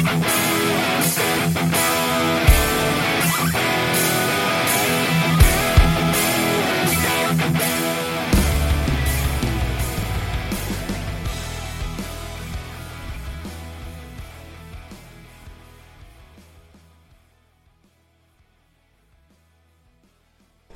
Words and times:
Thank 0.00 0.82
you. 0.82 0.87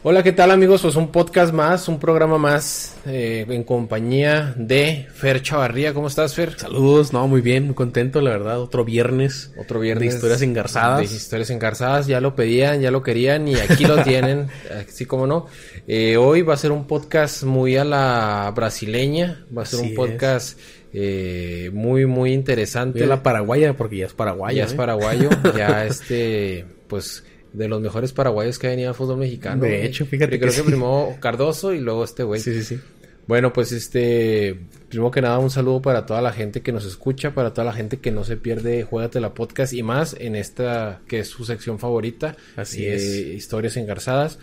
Hola, 0.05 0.25
¿qué 0.25 0.33
tal 0.33 0.51
amigos? 0.51 0.83
Pues 0.83 0.97
un 0.97 1.13
podcast 1.13 1.55
más, 1.55 1.87
un 1.87 2.01
programa 2.01 2.37
más 2.37 2.97
eh, 3.07 3.47
en 3.49 3.63
compañía 3.63 4.53
de 4.57 5.07
Fer 5.15 5.43
Chavarría. 5.43 5.95
¿Cómo 5.95 6.09
estás, 6.09 6.35
Fer? 6.35 6.59
Saludos, 6.59 7.13
no, 7.13 7.29
muy 7.29 7.41
bien, 7.41 7.67
muy 7.67 7.77
contento, 7.77 8.21
la 8.21 8.31
verdad. 8.31 8.61
Otro 8.61 8.85
viernes. 8.85 9.53
Otro 9.57 9.79
viernes. 9.79 10.09
De 10.09 10.17
historias 10.17 10.43
engarzadas. 10.43 11.09
De 11.09 11.17
historias 11.17 11.51
engarzadas, 11.51 12.09
ya 12.09 12.21
lo 12.21 12.35
pedían, 12.35 12.81
ya 12.81 12.91
lo 12.91 13.01
querían 13.05 13.47
y 13.47 13.55
aquí 13.55 13.85
lo 13.85 14.03
tienen, 14.03 14.49
así 14.77 15.07
como 15.07 15.29
no. 15.29 15.47
Eh, 15.87 16.17
hoy 16.17 16.43
va 16.43 16.55
a 16.55 16.57
ser 16.57 16.73
un 16.73 16.89
podcast 16.89 17.45
muy 17.45 17.77
a 17.77 17.85
la 17.85 18.53
brasileña, 18.57 19.47
va 19.57 19.63
a 19.63 19.67
ser 19.67 19.79
un 19.79 19.95
podcast... 19.95 20.59
Eh, 20.95 21.71
muy 21.73 22.05
muy 22.05 22.35
interesante. 22.35 22.99
Muy 22.99 23.07
a 23.07 23.09
la 23.09 23.23
paraguaya, 23.23 23.75
porque 23.75 23.97
ya 23.97 24.05
es 24.05 24.13
paraguayo. 24.13 24.59
Ya 24.59 24.65
es 24.65 24.75
paraguayo, 24.75 25.31
ya 25.57 25.87
este, 25.87 26.67
pues 26.87 27.25
de 27.53 27.69
los 27.69 27.81
mejores 27.81 28.13
paraguayos 28.13 28.59
que 28.59 28.67
ha 28.67 28.71
venido 28.71 28.89
al 28.89 28.95
fútbol 28.95 29.19
mexicano. 29.19 29.63
De 29.63 29.85
hecho, 29.85 30.07
fíjate 30.07 30.39
creo 30.39 30.53
que, 30.53 30.63
primero 30.63 31.17
Cardoso 31.21 31.73
y 31.73 31.81
luego 31.81 32.05
este 32.05 32.23
güey. 32.23 32.41
Sí, 32.41 32.53
sí, 32.55 32.63
sí. 32.63 32.81
Bueno, 33.27 33.53
pues 33.53 33.71
este, 33.71 34.59
primero 34.89 35.11
que 35.11 35.23
nada 35.23 35.39
un 35.39 35.51
saludo 35.51 35.81
para 35.81 36.07
toda 36.07 36.21
la 36.21 36.33
gente 36.33 36.61
que 36.61 36.73
nos 36.73 36.85
escucha, 36.85 37.35
para 37.35 37.55
toda 37.55 37.65
la 37.65 37.73
gente 37.73 37.99
que 37.99 38.11
no 38.11 38.25
se 38.25 38.37
pierde 38.37 38.83
Juégate 38.83 39.21
la 39.21 39.33
podcast 39.33 39.73
y 39.73 39.83
más 39.83 40.17
en 40.19 40.35
esta 40.35 41.01
que 41.07 41.21
es 41.21 41.29
su 41.29 41.45
sección 41.45 41.79
favorita. 41.79 42.37
Así 42.57 42.85
eh, 42.85 42.97
es. 42.97 43.05
Historias 43.05 43.77
engarzadas. 43.77 44.39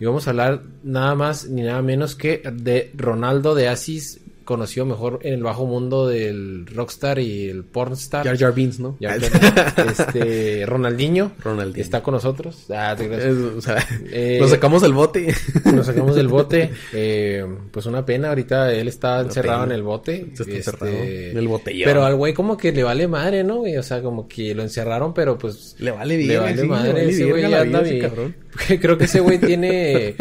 Y 0.00 0.04
vamos 0.06 0.26
a 0.26 0.30
hablar 0.30 0.62
nada 0.82 1.14
más 1.14 1.48
ni 1.48 1.62
nada 1.62 1.82
menos 1.82 2.16
que 2.16 2.42
de 2.52 2.90
Ronaldo 2.96 3.54
de 3.54 3.68
Asis 3.68 4.21
conocido 4.44 4.86
mejor 4.86 5.20
en 5.22 5.34
el 5.34 5.42
bajo 5.42 5.66
mundo 5.66 6.06
del 6.06 6.66
rockstar 6.66 7.18
y 7.18 7.48
el 7.48 7.64
pornstar. 7.64 8.24
Jar 8.24 8.38
Jar 8.38 8.54
Beans, 8.54 8.80
¿no? 8.80 8.96
Jar 9.00 9.20
Jar, 9.20 9.86
este, 9.88 10.66
Ronaldinho, 10.66 11.32
Ronaldinho. 11.42 11.82
está 11.82 12.02
con 12.02 12.14
nosotros. 12.14 12.66
Ah, 12.70 12.94
te 12.96 13.04
es, 13.06 13.34
o 13.34 13.60
sea, 13.60 13.86
eh, 14.10 14.38
lo 14.40 14.48
sacamos 14.48 14.82
del 14.82 14.92
bote. 14.92 15.34
Lo 15.72 15.84
sacamos 15.84 16.14
del 16.14 16.28
bote. 16.28 16.70
Eh, 16.94 17.46
pues 17.70 17.86
una 17.86 18.04
pena, 18.04 18.28
ahorita 18.28 18.72
él 18.72 18.88
está 18.88 19.20
encerrado 19.20 19.64
en 19.64 19.72
el 19.72 19.82
bote. 19.82 20.26
Está 20.30 20.42
este, 20.42 20.56
encerrado 20.56 20.92
en 20.92 21.36
el 21.38 21.48
botellón. 21.48 21.86
Pero 21.86 22.04
al 22.04 22.16
güey 22.16 22.34
como 22.34 22.56
que 22.56 22.70
le 22.72 22.82
vale 22.82 23.08
madre, 23.08 23.44
¿no? 23.44 23.62
O 23.62 23.82
sea, 23.82 24.02
como 24.02 24.28
que 24.28 24.54
lo 24.54 24.62
encerraron, 24.62 25.14
pero 25.14 25.38
pues... 25.38 25.74
Le 25.78 25.90
vale 25.90 26.16
bien. 26.16 26.28
Le 26.28 26.38
vale 26.38 26.62
sí, 26.62 26.68
madre. 26.68 26.88
Le 26.88 26.92
vale 26.92 27.10
ese 27.10 27.24
güey 27.24 27.44
anda 27.44 27.80
bien. 27.80 28.34
Creo 28.80 28.98
que 28.98 29.04
ese 29.04 29.20
güey 29.20 29.38
tiene 29.38 30.14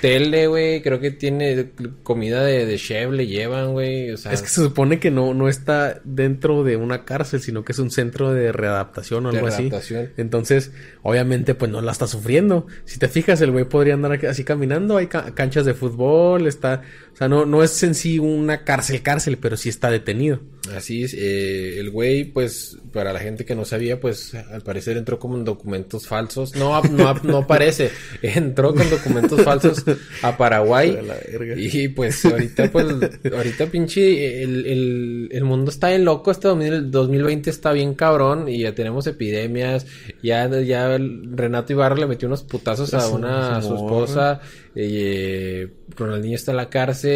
tele, 0.00 0.46
güey. 0.48 0.82
Creo 0.82 0.98
que 0.98 1.12
tiene 1.12 1.70
comida 2.02 2.44
de, 2.44 2.66
de 2.66 2.76
chef, 2.78 3.10
le 3.12 3.26
llevan, 3.58 3.72
güey. 3.72 4.10
O 4.12 4.16
sea, 4.16 4.32
es 4.32 4.42
que 4.42 4.48
se 4.48 4.62
supone 4.62 4.98
que 4.98 5.10
no, 5.10 5.34
no 5.34 5.48
está 5.48 6.00
dentro 6.04 6.64
de 6.64 6.76
una 6.76 7.04
cárcel, 7.04 7.40
sino 7.40 7.64
que 7.64 7.72
es 7.72 7.78
un 7.78 7.90
centro 7.90 8.32
de 8.32 8.52
readaptación 8.52 9.26
o 9.26 9.30
algo 9.30 9.46
así. 9.46 9.70
Entonces, 10.16 10.72
obviamente, 11.02 11.54
pues 11.54 11.70
no 11.70 11.80
la 11.80 11.92
está 11.92 12.06
sufriendo. 12.06 12.66
Si 12.84 12.98
te 12.98 13.08
fijas, 13.08 13.40
el 13.40 13.50
güey 13.50 13.64
podría 13.64 13.94
andar 13.94 14.24
así 14.26 14.44
caminando. 14.44 14.96
Hay 14.96 15.06
ca 15.06 15.34
canchas 15.34 15.64
de 15.64 15.74
fútbol, 15.74 16.46
está. 16.46 16.82
O 17.18 17.22
sea, 17.22 17.26
no, 17.26 17.46
no 17.46 17.64
es 17.64 17.82
en 17.82 17.96
sí 17.96 18.20
una 18.20 18.62
cárcel, 18.62 19.02
cárcel, 19.02 19.38
pero 19.38 19.56
sí 19.56 19.68
está 19.68 19.90
detenido. 19.90 20.38
Así 20.76 21.02
es. 21.02 21.14
Eh, 21.14 21.80
el 21.80 21.90
güey, 21.90 22.24
pues, 22.26 22.78
para 22.92 23.12
la 23.12 23.18
gente 23.18 23.44
que 23.44 23.56
no 23.56 23.64
sabía, 23.64 23.98
pues, 23.98 24.34
al 24.34 24.62
parecer 24.62 24.96
entró 24.96 25.18
como 25.18 25.36
en 25.36 25.44
documentos 25.44 26.06
falsos. 26.06 26.54
No, 26.54 26.80
no, 26.82 27.14
no 27.24 27.44
parece. 27.44 27.90
Entró 28.22 28.72
con 28.72 28.88
documentos 28.88 29.42
falsos 29.42 29.82
a 30.22 30.36
Paraguay. 30.36 30.96
Y 31.56 31.88
pues, 31.88 32.24
ahorita, 32.24 32.70
pues, 32.70 32.86
ahorita 33.32 33.66
pinche, 33.66 34.44
el, 34.44 34.64
el, 34.66 35.28
el 35.32 35.44
mundo 35.44 35.72
está 35.72 35.92
en 35.92 36.04
loco. 36.04 36.30
Este 36.30 36.46
2020 36.46 37.50
está 37.50 37.72
bien 37.72 37.94
cabrón 37.94 38.48
y 38.48 38.60
ya 38.60 38.76
tenemos 38.76 39.08
epidemias. 39.08 39.86
Ya, 40.22 40.48
ya 40.60 40.96
Renato 40.98 41.72
Ibarra 41.72 41.96
le 41.96 42.06
metió 42.06 42.28
unos 42.28 42.44
putazos 42.44 42.94
a 42.94 43.08
una, 43.08 43.56
a 43.56 43.62
su 43.62 43.74
esposa. 43.74 44.40
Eh, 44.80 45.68
Ronaldinho 45.96 46.36
está 46.36 46.52
en 46.52 46.56
la 46.58 46.70
cárcel. 46.70 47.07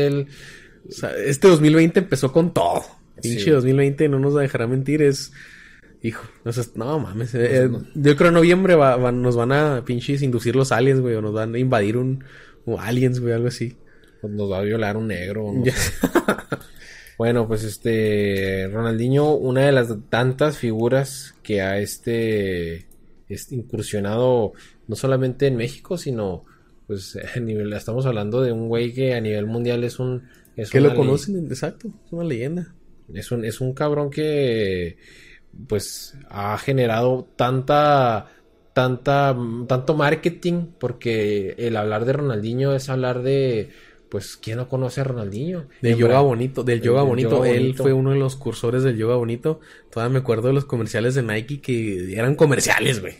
O 0.88 0.92
sea, 0.92 1.10
este 1.16 1.48
2020 1.48 2.00
empezó 2.00 2.32
con 2.32 2.52
todo. 2.52 2.82
Pinche 3.20 3.44
sí. 3.44 3.50
2020 3.50 4.08
no 4.08 4.18
nos 4.18 4.34
dejará 4.34 4.66
mentir, 4.66 5.02
es... 5.02 5.32
Hijo, 6.04 6.24
no, 6.74 6.98
mames. 6.98 7.32
Eh, 7.34 7.70
yo 7.94 8.16
creo 8.16 8.28
en 8.28 8.34
noviembre 8.34 8.74
va, 8.74 8.96
va, 8.96 9.12
nos 9.12 9.36
van 9.36 9.52
a 9.52 9.84
pinches 9.84 10.22
inducir 10.22 10.56
los 10.56 10.72
aliens, 10.72 11.00
güey, 11.00 11.14
o 11.14 11.22
nos 11.22 11.32
van 11.32 11.54
a 11.54 11.58
invadir 11.60 11.96
un, 11.96 12.24
un 12.64 12.80
aliens, 12.80 13.20
güey, 13.20 13.32
algo 13.32 13.46
así. 13.46 13.76
Pues 14.20 14.32
nos 14.32 14.50
va 14.50 14.58
a 14.58 14.62
violar 14.62 14.96
un 14.96 15.06
negro. 15.06 15.52
No 15.52 15.62
bueno, 17.18 17.46
pues 17.46 17.62
este 17.62 18.68
Ronaldinho, 18.72 19.34
una 19.34 19.62
de 19.62 19.72
las 19.72 19.94
tantas 20.08 20.58
figuras 20.58 21.36
que 21.44 21.62
ha 21.62 21.78
este, 21.78 22.86
este 23.28 23.54
incursionado 23.54 24.54
no 24.88 24.96
solamente 24.96 25.46
en 25.46 25.56
México, 25.56 25.98
sino 25.98 26.44
pues 26.92 27.18
a 27.36 27.40
nivel, 27.40 27.72
estamos 27.72 28.04
hablando 28.06 28.42
de 28.42 28.52
un 28.52 28.68
güey 28.68 28.92
que 28.92 29.14
a 29.14 29.20
nivel 29.20 29.46
mundial 29.46 29.84
es 29.84 29.98
un 29.98 30.28
es 30.56 30.70
que 30.70 30.80
lo 30.80 30.94
conocen, 30.94 31.46
exacto, 31.46 31.88
es 32.04 32.12
una 32.12 32.24
leyenda. 32.24 32.74
Es 33.12 33.30
un, 33.32 33.44
es 33.44 33.60
un 33.60 33.72
cabrón 33.72 34.10
que 34.10 34.98
pues 35.66 36.14
ha 36.28 36.56
generado 36.58 37.26
tanta 37.36 38.26
tanta 38.72 39.36
tanto 39.66 39.94
marketing 39.94 40.66
porque 40.78 41.54
el 41.58 41.76
hablar 41.76 42.04
de 42.04 42.14
Ronaldinho 42.14 42.74
es 42.74 42.88
hablar 42.88 43.22
de 43.22 43.70
pues 44.08 44.36
quién 44.36 44.58
no 44.58 44.68
conoce 44.68 45.02
a 45.02 45.04
Ronaldinho 45.04 45.66
del 45.82 45.96
yoga 45.96 46.20
bonito 46.20 46.64
del 46.64 46.80
yoga, 46.80 47.02
bonito. 47.02 47.30
yoga 47.30 47.40
bonito 47.40 47.54
él 47.54 47.74
fue 47.74 47.92
uno 47.92 48.12
de 48.12 48.18
los 48.18 48.36
cursores 48.36 48.82
del 48.82 48.96
yoga 48.96 49.16
bonito 49.16 49.60
todavía 49.90 50.14
me 50.14 50.18
acuerdo 50.20 50.48
de 50.48 50.54
los 50.54 50.64
comerciales 50.64 51.14
de 51.14 51.22
Nike 51.22 51.60
que 51.60 52.14
eran 52.14 52.34
comerciales 52.34 53.02
güey 53.02 53.16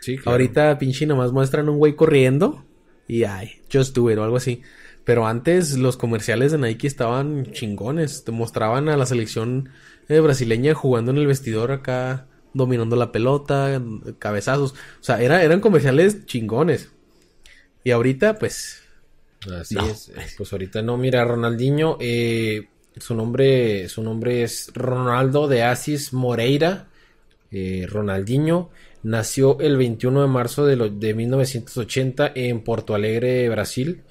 sí, 0.00 0.16
claro. 0.16 0.32
ahorita 0.32 0.78
pinche 0.78 1.04
nomás 1.04 1.32
muestran 1.32 1.68
un 1.68 1.76
güey 1.76 1.94
corriendo 1.94 2.64
y 3.08 3.24
ay 3.24 3.60
just 3.72 3.96
do 3.96 4.10
it 4.10 4.18
o 4.18 4.22
algo 4.22 4.36
así 4.36 4.62
pero 5.04 5.26
antes 5.26 5.76
los 5.76 5.96
comerciales 5.96 6.52
de 6.52 6.58
Nike 6.58 6.86
estaban 6.86 7.50
chingones 7.52 8.22
te 8.24 8.30
mostraban 8.30 8.88
a 8.88 8.96
la 8.96 9.06
selección 9.06 9.70
eh, 10.08 10.20
brasileña 10.20 10.74
jugando 10.74 11.10
en 11.10 11.18
el 11.18 11.26
vestidor 11.26 11.72
acá 11.72 12.28
dominando 12.52 12.96
la 12.96 13.12
pelota, 13.12 13.80
cabezazos. 14.18 14.72
O 14.72 15.02
sea, 15.02 15.20
era, 15.20 15.42
eran 15.42 15.60
comerciales 15.60 16.26
chingones. 16.26 16.90
Y 17.84 17.90
ahorita, 17.90 18.38
pues. 18.38 18.82
Así 19.58 19.76
no. 19.76 19.86
es. 19.86 20.10
Pues 20.36 20.52
ahorita 20.52 20.82
no, 20.82 20.96
mira, 20.96 21.24
Ronaldinho, 21.24 21.96
eh, 22.00 22.68
su 22.96 23.14
nombre, 23.14 23.88
su 23.88 24.02
nombre 24.02 24.42
es 24.42 24.70
Ronaldo 24.74 25.48
de 25.48 25.62
Asis 25.62 26.12
Moreira. 26.12 26.87
Eh, 27.50 27.86
Ronaldinho 27.88 28.70
nació 29.02 29.58
el 29.60 29.76
21 29.76 30.22
de 30.22 30.28
marzo 30.28 30.66
de, 30.66 30.76
lo, 30.76 30.88
de 30.88 31.14
1980 31.14 32.32
en 32.34 32.60
Porto 32.60 32.94
Alegre, 32.94 33.48
Brasil. 33.48 34.02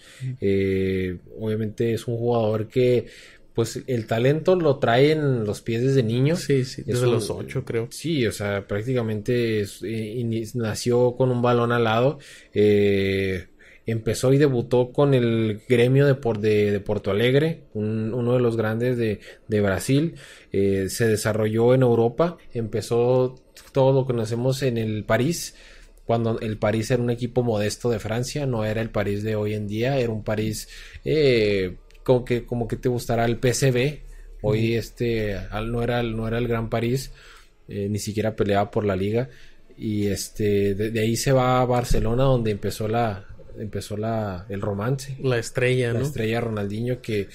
Eh, 0.42 1.18
obviamente 1.40 1.94
es 1.94 2.08
un 2.08 2.18
jugador 2.18 2.68
que 2.68 3.08
pues 3.54 3.82
el 3.88 4.06
talento 4.06 4.56
lo 4.56 4.78
trae 4.78 5.14
en 5.14 5.44
los 5.44 5.62
pies 5.62 5.82
desde 5.82 6.04
niño. 6.04 6.36
Sí, 6.36 6.64
sí, 6.64 6.84
desde 6.86 7.08
los 7.08 7.32
ocho 7.32 7.66
creo. 7.66 7.88
Sí, 7.90 8.26
o 8.28 8.32
sea, 8.32 8.68
prácticamente 8.68 9.62
es, 9.62 9.80
eh, 9.84 10.24
nació 10.54 11.16
con 11.16 11.32
un 11.32 11.42
balón 11.42 11.72
al 11.72 11.84
lado. 11.84 12.20
Eh, 12.54 13.48
empezó 13.88 14.34
y 14.34 14.38
debutó 14.38 14.92
con 14.92 15.14
el 15.14 15.62
gremio 15.68 16.06
de, 16.06 16.14
por, 16.14 16.40
de, 16.40 16.72
de 16.72 16.80
Porto 16.80 17.10
Alegre, 17.10 17.64
un, 17.74 18.14
uno 18.14 18.34
de 18.34 18.40
los 18.40 18.58
grandes 18.58 18.98
de, 18.98 19.22
de 19.48 19.62
Brasil. 19.62 20.16
Eh, 20.52 20.88
se 20.90 21.08
desarrolló 21.08 21.74
en 21.74 21.82
Europa, 21.82 22.38
empezó 22.54 23.36
todo 23.72 23.94
lo 23.94 24.06
que 24.06 24.14
conocemos 24.14 24.62
en 24.62 24.78
el 24.78 25.04
París 25.06 25.56
cuando 26.08 26.40
el 26.40 26.58
París 26.58 26.90
era 26.90 27.04
un 27.04 27.10
equipo 27.10 27.44
modesto 27.44 27.90
de 27.90 28.00
Francia, 28.00 28.46
no 28.46 28.64
era 28.64 28.82
el 28.82 28.90
París 28.90 29.24
de 29.24 29.36
hoy 29.36 29.54
en 29.54 29.68
día, 29.68 29.98
era 29.98 30.10
un 30.10 30.24
París 30.24 30.70
eh, 31.04 31.76
como 32.02 32.24
que, 32.24 32.46
como 32.46 32.66
que 32.66 32.78
te 32.78 32.88
gustará 32.88 33.26
el 33.26 33.38
PCB. 33.38 34.00
Hoy 34.42 34.70
mm. 34.70 34.78
este 34.78 35.38
no 35.66 35.84
era, 35.84 36.02
no 36.04 36.26
era 36.26 36.38
el 36.38 36.48
Gran 36.48 36.70
París, 36.70 37.12
eh, 37.68 37.90
ni 37.90 38.00
siquiera 38.00 38.38
peleaba 38.38 38.72
por 38.72 38.86
la 38.86 38.96
liga. 38.96 39.30
Y 39.78 40.08
este 40.08 40.76
de, 40.76 40.92
de, 40.92 41.00
ahí 41.02 41.18
se 41.18 41.34
va 41.34 41.60
a 41.60 41.66
Barcelona 41.66 42.24
donde 42.24 42.52
empezó 42.52 42.88
la 42.88 43.26
empezó 43.60 43.98
la 43.98 44.46
el 44.50 44.62
romance. 44.62 45.18
La 45.22 45.38
estrella, 45.38 45.94
la 45.94 46.00
¿no? 46.00 46.06
estrella 46.06 46.42
Ronaldinho 46.42 47.02
que 47.02 47.30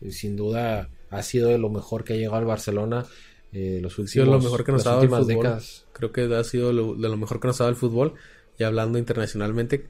eh, 0.00 0.10
sin 0.10 0.36
duda 0.36 0.88
ha 1.10 1.22
sido 1.22 1.48
de 1.48 1.58
lo 1.58 1.70
mejor 1.70 2.04
que 2.04 2.14
ha 2.14 2.16
llegado 2.16 2.36
al 2.36 2.44
Barcelona 2.44 3.06
eh, 3.52 3.78
los 3.80 3.98
últimos, 3.98 4.26
sí, 4.26 4.30
lo 4.30 4.40
mejor 4.40 4.64
que 4.64 4.72
nos 4.72 4.86
ha 4.86 4.90
dado 4.90 5.02
el 5.02 5.08
fútbol. 5.08 5.26
décadas. 5.26 5.86
Creo 5.92 6.12
que 6.12 6.22
ha 6.34 6.44
sido 6.44 6.72
lo, 6.72 6.94
de 6.94 7.08
lo 7.08 7.16
mejor 7.16 7.40
que 7.40 7.48
nos 7.48 7.60
ha 7.60 7.64
dado 7.64 7.70
el 7.70 7.76
fútbol. 7.76 8.14
Y 8.58 8.64
hablando 8.64 8.98
internacionalmente, 8.98 9.86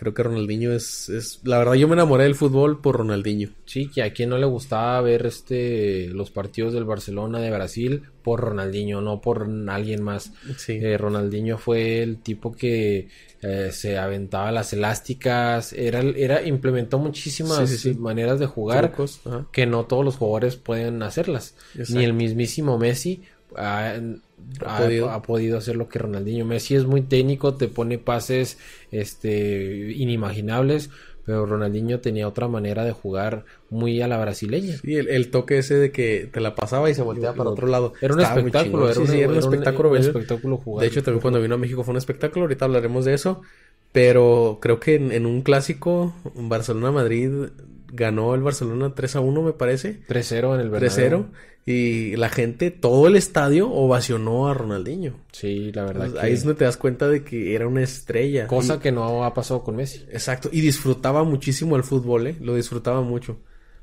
Creo 0.00 0.14
que 0.14 0.22
Ronaldinho 0.22 0.72
es, 0.72 1.10
es... 1.10 1.40
La 1.44 1.58
verdad 1.58 1.74
yo 1.74 1.86
me 1.86 1.92
enamoré 1.92 2.24
del 2.24 2.34
fútbol 2.34 2.80
por 2.80 2.96
Ronaldinho. 2.96 3.50
Sí, 3.66 3.90
que 3.90 4.02
a 4.02 4.14
quien 4.14 4.30
no 4.30 4.38
le 4.38 4.46
gustaba 4.46 4.98
ver 5.02 5.26
este 5.26 6.06
los 6.08 6.30
partidos 6.30 6.72
del 6.72 6.86
Barcelona 6.86 7.38
de 7.38 7.50
Brasil 7.50 8.04
por 8.22 8.40
Ronaldinho, 8.40 9.02
no 9.02 9.20
por 9.20 9.46
alguien 9.68 10.02
más. 10.02 10.32
Sí. 10.56 10.78
Eh, 10.80 10.96
Ronaldinho 10.96 11.58
fue 11.58 12.02
el 12.02 12.16
tipo 12.16 12.50
que 12.50 13.08
eh, 13.42 13.68
se 13.72 13.98
aventaba 13.98 14.50
las 14.52 14.72
elásticas, 14.72 15.74
era, 15.74 16.00
era 16.00 16.46
implementó 16.46 16.98
muchísimas 16.98 17.68
Sí, 17.68 17.76
sí, 17.76 17.92
sí. 17.92 17.98
maneras 17.98 18.40
de 18.40 18.46
jugar 18.46 18.88
Trucos, 18.88 19.20
que 19.52 19.66
no 19.66 19.84
todos 19.84 20.02
los 20.02 20.16
jugadores 20.16 20.56
pueden 20.56 21.02
hacerlas. 21.02 21.56
Exacto. 21.74 21.98
Ni 21.98 22.06
el 22.06 22.14
mismísimo 22.14 22.78
Messi 22.78 23.20
ha, 23.56 23.94
Ha 24.64 24.78
podido. 24.78 25.10
ha 25.10 25.22
podido 25.22 25.58
hacer 25.58 25.76
lo 25.76 25.88
que 25.88 25.98
Ronaldinho. 25.98 26.44
Messi 26.44 26.74
es 26.74 26.84
muy 26.86 27.02
técnico, 27.02 27.54
te 27.56 27.68
pone 27.68 27.98
pases 27.98 28.58
este, 28.90 29.92
inimaginables, 29.92 30.90
pero 31.24 31.46
Ronaldinho 31.46 32.00
tenía 32.00 32.26
otra 32.28 32.48
manera 32.48 32.84
de 32.84 32.92
jugar 32.92 33.44
muy 33.68 34.00
a 34.00 34.08
la 34.08 34.18
brasileña. 34.18 34.76
Sí, 34.76 34.94
el, 34.96 35.08
el 35.08 35.30
toque 35.30 35.58
ese 35.58 35.74
de 35.76 35.92
que 35.92 36.28
te 36.32 36.40
la 36.40 36.54
pasaba 36.54 36.90
y 36.90 36.94
se 36.94 37.02
volteaba 37.02 37.36
para 37.36 37.50
otro 37.50 37.66
lado. 37.66 37.92
Era 38.00 38.14
un 38.14 38.20
Estaba 38.20 38.38
espectáculo, 38.40 38.84
era, 38.86 38.94
Sí, 38.94 39.00
un, 39.00 39.06
sí, 39.08 39.20
era 39.20 39.28
un 39.28 39.36
era 39.36 39.46
un- 39.46 39.54
espectáculo. 39.54 39.88
un 39.90 39.92
ver. 39.92 40.00
espectáculo 40.00 40.56
jugar. 40.56 40.82
De 40.82 40.88
hecho, 40.88 41.02
también 41.02 41.20
cuando 41.20 41.40
vino 41.42 41.54
a 41.54 41.58
México 41.58 41.84
fue 41.84 41.92
un 41.92 41.98
espectáculo. 41.98 42.44
Ahorita 42.44 42.64
hablaremos 42.64 43.04
de 43.04 43.14
eso. 43.14 43.42
Pero 43.92 44.58
creo 44.62 44.78
que 44.78 44.94
en, 44.94 45.10
en 45.12 45.26
un 45.26 45.42
clásico, 45.42 46.14
Barcelona-Madrid 46.34 47.30
ganó 47.92 48.34
el 48.34 48.42
Barcelona 48.42 48.94
3 48.94 49.16
a 49.16 49.20
1, 49.20 49.42
me 49.42 49.52
parece. 49.52 50.00
3-0 50.08 50.54
en 50.54 50.60
el 50.60 50.70
Bernabéu. 50.70 50.90
3-0. 50.90 51.26
Y 51.66 52.16
la 52.16 52.30
gente, 52.30 52.70
todo 52.70 53.06
el 53.06 53.16
estadio 53.16 53.70
ovacionó 53.70 54.48
a 54.48 54.54
Ronaldinho. 54.54 55.14
Sí, 55.30 55.70
la 55.72 55.84
verdad. 55.84 56.06
Entonces, 56.06 56.20
que- 56.20 56.26
Ahí 56.26 56.32
es 56.32 56.42
donde 56.44 56.58
te 56.58 56.64
das 56.64 56.76
cuenta 56.78 57.06
de 57.08 57.22
que 57.22 57.54
era 57.54 57.68
una 57.68 57.82
estrella. 57.82 58.46
Cosa 58.46 58.76
Y- 58.76 58.78
que 58.78 58.90
no 58.92 59.24
ha 59.24 59.34
pasado 59.34 59.62
con 59.62 59.76
Messi. 59.76 60.04
Exacto. 60.10 60.48
Y 60.50 60.62
disfrutaba 60.62 61.22
muchísimo 61.22 61.76
el 61.76 61.84
fútbol, 61.84 62.26
¿eh? 62.28 62.36
Lo 62.40 62.54
disfrutaba 62.54 63.02
mucho. 63.02 63.38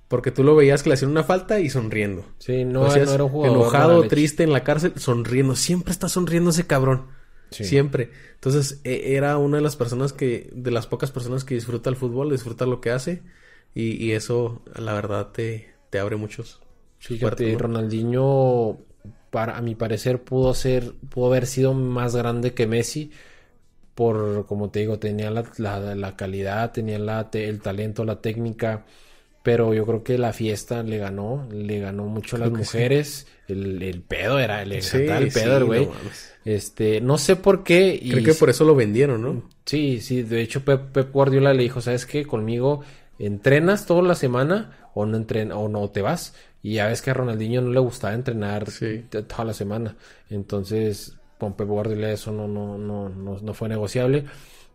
Porque 0.07 0.31
tú 0.31 0.43
lo 0.43 0.55
veías 0.55 0.83
que 0.83 0.89
le 0.89 0.93
hacían 0.95 1.11
una 1.11 1.23
falta 1.23 1.59
y 1.59 1.69
sonriendo. 1.69 2.25
Sí, 2.39 2.63
no, 2.65 2.87
no 2.87 2.93
era 2.95 3.23
un 3.23 3.29
jugador. 3.29 3.57
enojado, 3.57 4.07
triste 4.07 4.43
en 4.43 4.53
la 4.53 4.63
cárcel, 4.63 4.93
sonriendo. 4.95 5.55
Siempre 5.55 5.91
está 5.91 6.09
sonriendo 6.09 6.49
ese 6.49 6.65
cabrón. 6.65 7.07
Sí. 7.51 7.63
Siempre. 7.65 8.09
Entonces, 8.35 8.81
e- 8.83 9.15
era 9.15 9.37
una 9.37 9.57
de 9.57 9.63
las 9.63 9.75
personas 9.75 10.13
que, 10.13 10.49
de 10.53 10.71
las 10.71 10.87
pocas 10.87 11.11
personas 11.11 11.43
que 11.43 11.55
disfruta 11.55 11.89
el 11.89 11.95
fútbol, 11.95 12.31
disfruta 12.31 12.65
lo 12.65 12.81
que 12.81 12.89
hace. 12.91 13.21
Y, 13.77 14.03
y 14.05 14.13
eso, 14.13 14.61
la 14.75 14.93
verdad, 14.93 15.31
te, 15.31 15.73
te 15.89 15.99
abre 15.99 16.15
muchos. 16.17 16.61
Fíjate. 16.99 17.57
Ronaldinho, 17.57 18.79
para, 19.29 19.57
a 19.57 19.61
mi 19.61 19.75
parecer, 19.75 20.23
pudo 20.23 20.53
ser, 20.53 20.93
pudo 21.09 21.27
haber 21.27 21.45
sido 21.47 21.73
más 21.73 22.15
grande 22.15 22.53
que 22.53 22.67
Messi. 22.67 23.11
Por, 23.95 24.45
como 24.47 24.71
te 24.71 24.79
digo, 24.81 24.99
tenía 24.99 25.31
la, 25.31 25.45
la- 25.57 25.95
la 25.95 26.15
calidad, 26.17 26.71
tenía 26.73 26.99
la, 26.99 27.29
el 27.33 27.61
talento, 27.61 28.05
la 28.05 28.21
técnica. 28.21 28.85
Pero 29.43 29.73
yo 29.73 29.85
creo 29.85 30.03
que 30.03 30.17
la 30.19 30.33
fiesta 30.33 30.83
le 30.83 30.97
ganó, 30.99 31.47
le 31.51 31.79
ganó 31.79 32.05
mucho 32.07 32.37
a 32.37 32.39
las 32.39 32.51
sí. 32.51 32.51
mujeres. 32.51 33.27
El, 33.47 33.81
el 33.83 34.03
pedo 34.03 34.39
era, 34.39 34.65
le 34.65 34.81
Sí, 34.81 34.97
el 34.97 35.31
pedo, 35.31 35.65
güey. 35.65 35.89
no 35.89 35.99
este, 36.45 37.01
no 37.01 37.17
sé 37.17 37.35
por 37.37 37.63
qué. 37.63 37.97
y 38.01 38.11
Creo 38.11 38.23
que 38.23 38.33
por 38.35 38.49
eso 38.49 38.63
lo 38.65 38.75
vendieron, 38.75 39.21
¿no? 39.21 39.49
Sí, 39.65 39.99
sí, 40.01 40.23
de 40.23 40.41
hecho 40.41 40.63
Pep, 40.63 40.91
Pep 40.93 41.11
Guardiola 41.11 41.53
le 41.53 41.63
dijo, 41.63 41.81
¿sabes 41.81 42.05
qué? 42.05 42.25
Conmigo 42.25 42.83
entrenas 43.19 43.85
toda 43.85 44.01
la 44.03 44.15
semana 44.15 44.89
o 44.93 45.05
no 45.05 45.17
entren 45.17 45.51
o 45.51 45.67
no 45.69 45.89
te 45.89 46.01
vas. 46.01 46.33
Y 46.63 46.75
ya 46.75 46.87
ves 46.87 47.01
que 47.01 47.11
a 47.11 47.13
Ronaldinho 47.13 47.61
no 47.61 47.71
le 47.71 47.79
gustaba 47.79 48.13
entrenar 48.13 48.69
Sí. 48.71 49.05
toda 49.09 49.45
la 49.45 49.53
semana. 49.53 49.95
Entonces, 50.29 51.17
con 51.37 51.53
Pep 51.55 51.67
Guardiola 51.67 52.11
eso 52.11 52.31
no, 52.31 52.47
no, 52.47 52.77
no, 52.77 53.09
no, 53.09 53.39
no 53.39 53.53
fue 53.53 53.69
negociable. 53.69 54.25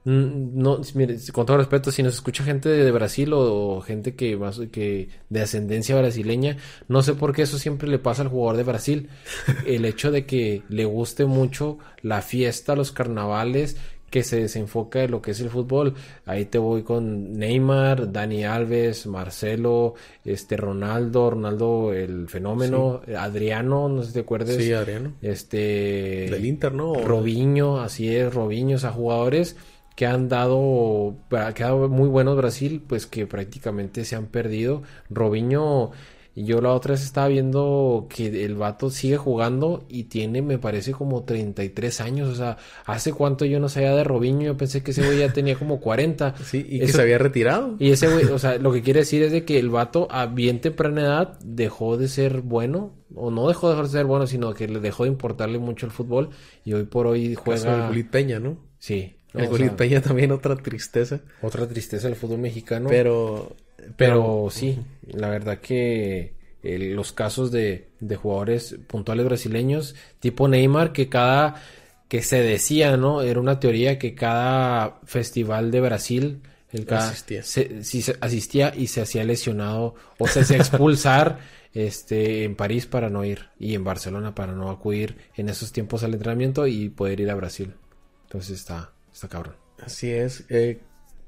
Mm, 0.04 0.60
No, 0.60 0.80
mire, 0.94 1.16
con 1.32 1.46
todo 1.46 1.58
respeto, 1.58 1.92
si 1.92 2.02
nos 2.02 2.14
escucha 2.14 2.42
gente 2.44 2.68
de 2.68 2.90
Brasil 2.90 3.32
o, 3.32 3.76
o 3.76 3.80
gente 3.82 4.14
que 4.16 4.36
más 4.36 4.60
que 4.72 5.08
de 5.28 5.42
ascendencia 5.42 5.96
brasileña, 5.96 6.56
no 6.88 7.02
sé 7.02 7.14
por 7.14 7.32
qué 7.34 7.42
eso 7.42 7.58
siempre 7.58 7.88
le 7.88 7.98
pasa 8.00 8.22
al 8.22 8.28
jugador 8.28 8.56
de 8.56 8.64
Brasil. 8.64 9.10
El 9.66 9.84
hecho 9.84 10.10
de 10.10 10.26
que 10.26 10.62
le 10.68 10.84
guste 10.86 11.24
mucho 11.26 11.78
la 12.02 12.20
fiesta, 12.22 12.74
los 12.74 12.90
carnavales, 12.92 13.76
que 14.12 14.22
se 14.22 14.42
desenfoca 14.42 14.98
de 14.98 15.08
lo 15.08 15.22
que 15.22 15.30
es 15.30 15.40
el 15.40 15.48
fútbol. 15.48 15.94
Ahí 16.26 16.44
te 16.44 16.58
voy 16.58 16.82
con 16.82 17.32
Neymar, 17.32 18.12
Dani 18.12 18.44
Alves, 18.44 19.06
Marcelo, 19.06 19.94
este 20.22 20.58
Ronaldo, 20.58 21.30
Ronaldo 21.30 21.94
el 21.94 22.28
fenómeno, 22.28 23.00
Adriano, 23.18 23.88
no 23.88 24.02
sé 24.02 24.08
si 24.08 24.14
te 24.14 24.20
acuerdas. 24.20 24.56
Sí, 24.56 24.70
Adriano. 24.70 25.14
Este 25.22 26.28
Del 26.30 26.44
Inter, 26.44 26.74
¿no? 26.74 26.92
Robinho, 27.02 27.80
así 27.80 28.14
es, 28.14 28.34
Robinho, 28.34 28.76
o 28.76 28.78
sea, 28.78 28.92
jugadores 28.92 29.56
que 29.96 30.04
han 30.04 30.28
dado, 30.28 31.16
que 31.30 31.64
ha 31.64 31.68
dado 31.68 31.88
muy 31.88 32.10
buenos 32.10 32.36
Brasil, 32.36 32.84
pues 32.86 33.06
que 33.06 33.26
prácticamente 33.26 34.04
se 34.04 34.14
han 34.14 34.26
perdido. 34.26 34.82
Robinho, 35.08 35.92
y 36.34 36.44
yo 36.44 36.62
la 36.62 36.73
otra 36.73 36.93
vez 36.93 37.02
estaba 37.02 37.29
viendo 37.29 38.06
que 38.08 38.44
el 38.44 38.55
vato 38.55 38.90
sigue 38.90 39.19
jugando 39.19 39.84
y 39.88 40.05
tiene, 40.05 40.40
me 40.40 40.58
parece, 40.58 40.93
como 40.93 41.25
33 41.25 42.00
años, 42.00 42.31
o 42.31 42.34
sea, 42.34 42.56
hace 42.87 43.12
cuánto 43.12 43.44
yo 43.44 43.61
no 43.61 43.69
sabía 43.69 43.94
de 43.94 44.02
Robinho, 44.02 44.43
yo 44.43 44.56
pensé 44.56 44.82
que 44.82 44.93
ese 44.93 45.05
güey 45.05 45.19
ya 45.19 45.32
tenía 45.32 45.56
como 45.56 45.79
40. 45.81 46.34
Sí, 46.43 46.64
y 46.67 46.81
que 46.81 46.88
se 46.88 47.02
había 47.02 47.19
retirado. 47.19 47.76
y 47.79 47.90
ese 47.90 48.08
güey, 48.08 48.25
o 48.25 48.38
sea, 48.38 48.56
lo 48.58 48.73
que 48.73 48.82
quiere 48.82 49.00
decir 49.00 49.23
es 49.23 49.32
de 49.32 49.44
que 49.44 49.58
el 49.58 49.69
vato 49.69 50.08
a 50.11 50.26
bien 50.26 50.61
temprana 50.62 51.02
edad 51.02 51.38
dejó 51.44 51.99
de 51.99 52.08
ser 52.08 52.40
bueno, 52.40 52.94
o 53.14 53.31
no 53.31 53.49
dejó 53.49 53.75
de 53.75 53.88
ser 53.88 54.06
bueno, 54.06 54.26
sino 54.26 54.55
que 54.55 54.69
le 54.69 54.81
dejó 54.81 55.05
de 55.05 55.11
importarle 55.11 55.58
mucho 55.58 55.84
el 55.84 55.93
fútbol 55.93 56.31
y 56.64 56.73
hoy 56.73 56.84
por 56.84 57.06
hoy 57.06 57.34
juega... 57.34 57.88
Gulit 57.88 58.08
Peña, 58.08 58.38
¿no? 58.38 58.56
Sí. 58.79 59.17
¿no? 59.34 59.40
el 59.40 59.46
O 59.46 59.50
Gulit 59.50 59.69
sea, 59.69 59.76
Peña 59.76 60.00
también 60.00 60.32
otra 60.32 60.56
tristeza. 60.56 61.20
otra 61.43 61.69
tristeza 61.69 62.08
del 62.08 62.17
fútbol 62.17 62.38
mexicano. 62.38 62.88
Pero, 62.88 63.55
Pero 63.96 64.49
sí, 64.50 64.79
la 65.06 65.29
verdad 65.29 65.58
que 65.61 66.34
eh, 66.62 66.79
los 66.94 67.12
casos 67.12 67.50
de, 67.50 67.88
de 68.00 68.17
jugadores 68.17 68.76
puntuales 68.87 69.25
brasileños, 69.26 69.94
tipo 70.20 70.49
Neymar, 70.49 70.93
que 70.93 71.08
cada 71.08 71.62
que 72.08 72.23
se 72.23 72.43
decía, 72.43 72.96
¿no? 72.96 73.23
Era 73.23 73.40
una 73.40 73.58
teoría 73.58 73.99
que 73.99 74.14
cada 74.14 75.00
festival 75.05 75.70
de 75.70 75.81
Brasil, 75.81 76.43
el 76.70 76.84
cada, 76.87 77.08
Asistía. 77.08 77.43
se- 77.43 77.82
se 77.84 78.17
asistía 78.20 78.73
y 78.76 78.88
se 78.88 79.00
hacía 79.00 79.25
lesionado 79.25 79.94
o 80.19 80.29
se 80.29 80.40
hacía 80.40 80.58
expulsar 80.58 81.38
este 81.75 82.44
en 82.44 82.55
París 82.55 82.87
para 82.87 83.08
no 83.08 83.25
ir 83.25 83.49
y 83.58 83.75
en 83.75 83.82
Barcelona 83.84 84.34
para 84.34 84.52
no 84.52 84.70
acudir 84.70 85.17
en 85.37 85.49
esos 85.49 85.73
tiempos 85.73 86.05
al 86.05 86.12
entrenamiento 86.14 86.67
y 86.67 86.90
poder 86.90 87.20
ir 87.20 87.31
a 87.31 87.34
Brasil. 87.34 87.75
Entonces 88.25 88.58
está, 88.58 88.93
está 89.12 89.29
cabrón. 89.29 89.56
Así 89.82 90.11
es. 90.11 90.44
Eh, 90.50 90.81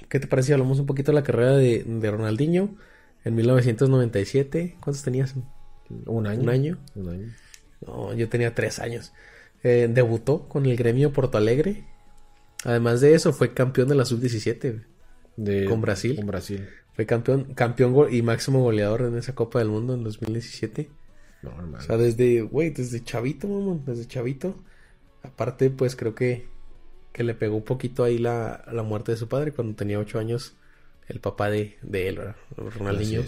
¿Qué 0.09 0.21
te 0.21 0.27
parece? 0.27 0.53
Hablamos 0.53 0.79
un 0.81 0.87
poquito 0.87 1.13
de 1.13 1.17
la 1.17 1.23
carrera 1.23 1.57
de, 1.57 1.85
de 1.85 2.11
Ronaldinho 2.11 2.77
en 3.25 3.35
1997. 3.35 4.77
¿Cuántos 4.81 5.03
tenías? 5.03 5.35
Un 6.07 6.27
año. 6.27 6.43
¿Un 6.43 6.49
año? 6.49 6.79
Un 6.95 7.09
año. 7.09 7.33
No, 7.87 8.15
yo 8.15 8.29
tenía 8.29 8.55
tres 8.55 8.79
años. 8.79 9.13
Eh, 9.63 9.89
debutó 9.91 10.49
con 10.49 10.67
el 10.67 10.77
gremio 10.77 11.13
Porto 11.13 11.39
Alegre. 11.39 11.85
Además 12.65 13.01
de 13.01 13.15
eso, 13.15 13.33
fue 13.33 13.55
campeón 13.55 13.89
de 13.89 13.95
la 13.95 14.05
sub-17. 14.05 14.85
De, 15.37 15.65
Con 15.65 15.81
Brasil. 15.81 16.17
Con 16.17 16.27
Brasil. 16.27 16.69
Fue 16.95 17.07
campeón, 17.07 17.55
campeón 17.55 17.95
y 18.11 18.23
máximo 18.23 18.63
goleador 18.63 19.03
en 19.03 19.19
esa 19.19 19.35
Copa 19.35 19.59
del 19.59 19.69
Mundo 19.69 19.95
en 19.95 20.05
2017. 20.05 20.91
No, 21.43 21.51
hermano. 21.51 21.79
O 21.79 21.81
sea, 21.81 21.97
desde, 21.97 22.43
güey, 22.43 22.71
desde 22.71 23.03
chavito, 23.03 23.49
mamón, 23.49 23.85
desde 23.85 24.07
chavito. 24.07 24.55
Aparte, 25.23 25.71
pues 25.71 25.97
creo 25.97 26.15
que, 26.15 26.47
que 27.15 27.23
le 27.23 27.35
pegó 27.35 27.57
un 27.57 27.65
poquito 27.65 28.03
ahí 28.03 28.19
la, 28.19 28.65
la 28.71 28.83
muerte 28.83 29.13
de 29.13 29.19
su 29.19 29.29
padre 29.29 29.53
cuando 29.53 29.77
tenía 29.77 30.01
ocho 30.01 30.19
años. 30.19 30.57
El 31.07 31.21
papá 31.21 31.49
de, 31.49 31.79
de 31.83 32.09
él. 32.09 32.19
Ronaldinho, 32.57 33.23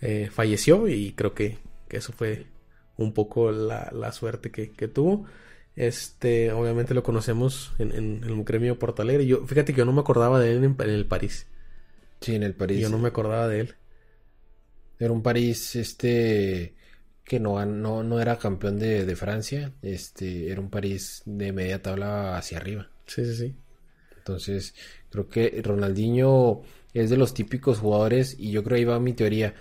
eh, 0.00 0.30
falleció 0.32 0.88
y 0.88 1.12
creo 1.12 1.34
que, 1.34 1.58
que 1.88 1.98
eso 1.98 2.12
fue 2.12 2.46
un 2.96 3.12
poco 3.12 3.52
la, 3.52 3.90
la 3.92 4.12
suerte 4.12 4.50
que, 4.50 4.70
que 4.70 4.88
tuvo. 4.88 5.26
Este, 5.76 6.52
obviamente 6.52 6.94
lo 6.94 7.02
conocemos 7.02 7.72
en, 7.78 7.92
en 7.92 8.24
el 8.24 8.44
gremio 8.44 8.78
Porto 8.78 9.02
Alegre. 9.02 9.26
Yo, 9.26 9.46
fíjate 9.46 9.74
que 9.74 9.78
yo 9.78 9.84
no 9.84 9.92
me 9.92 10.00
acordaba 10.00 10.40
de 10.40 10.52
él 10.52 10.64
en, 10.64 10.76
en 10.78 10.90
el 10.90 11.06
París. 11.06 11.48
Sí, 12.20 12.34
en 12.34 12.44
el 12.44 12.54
París. 12.54 12.80
Yo 12.80 12.88
no 12.88 12.98
me 12.98 13.08
acordaba 13.08 13.46
de 13.46 13.60
él. 13.60 13.74
Era 14.98 15.12
un 15.12 15.22
París, 15.22 15.76
este, 15.76 16.74
que 17.24 17.40
no, 17.40 17.64
no, 17.66 18.02
no 18.02 18.20
era 18.20 18.38
campeón 18.38 18.78
de, 18.78 19.04
de 19.04 19.16
Francia. 19.16 19.72
Este, 19.82 20.50
era 20.50 20.60
un 20.60 20.70
París 20.70 21.22
de 21.26 21.52
media 21.52 21.82
tabla 21.82 22.38
hacia 22.38 22.58
arriba. 22.58 22.90
Sí, 23.08 23.24
sí, 23.24 23.34
sí. 23.36 23.56
Entonces, 24.18 24.74
creo 25.10 25.28
que 25.28 25.60
Ronaldinho 25.64 26.62
es 26.94 27.10
de 27.10 27.16
los 27.18 27.34
típicos 27.34 27.80
jugadores, 27.80 28.36
y 28.38 28.52
yo 28.52 28.64
creo 28.64 28.76
ahí 28.78 28.84
va 28.84 29.00
mi 29.00 29.14
teoría, 29.14 29.54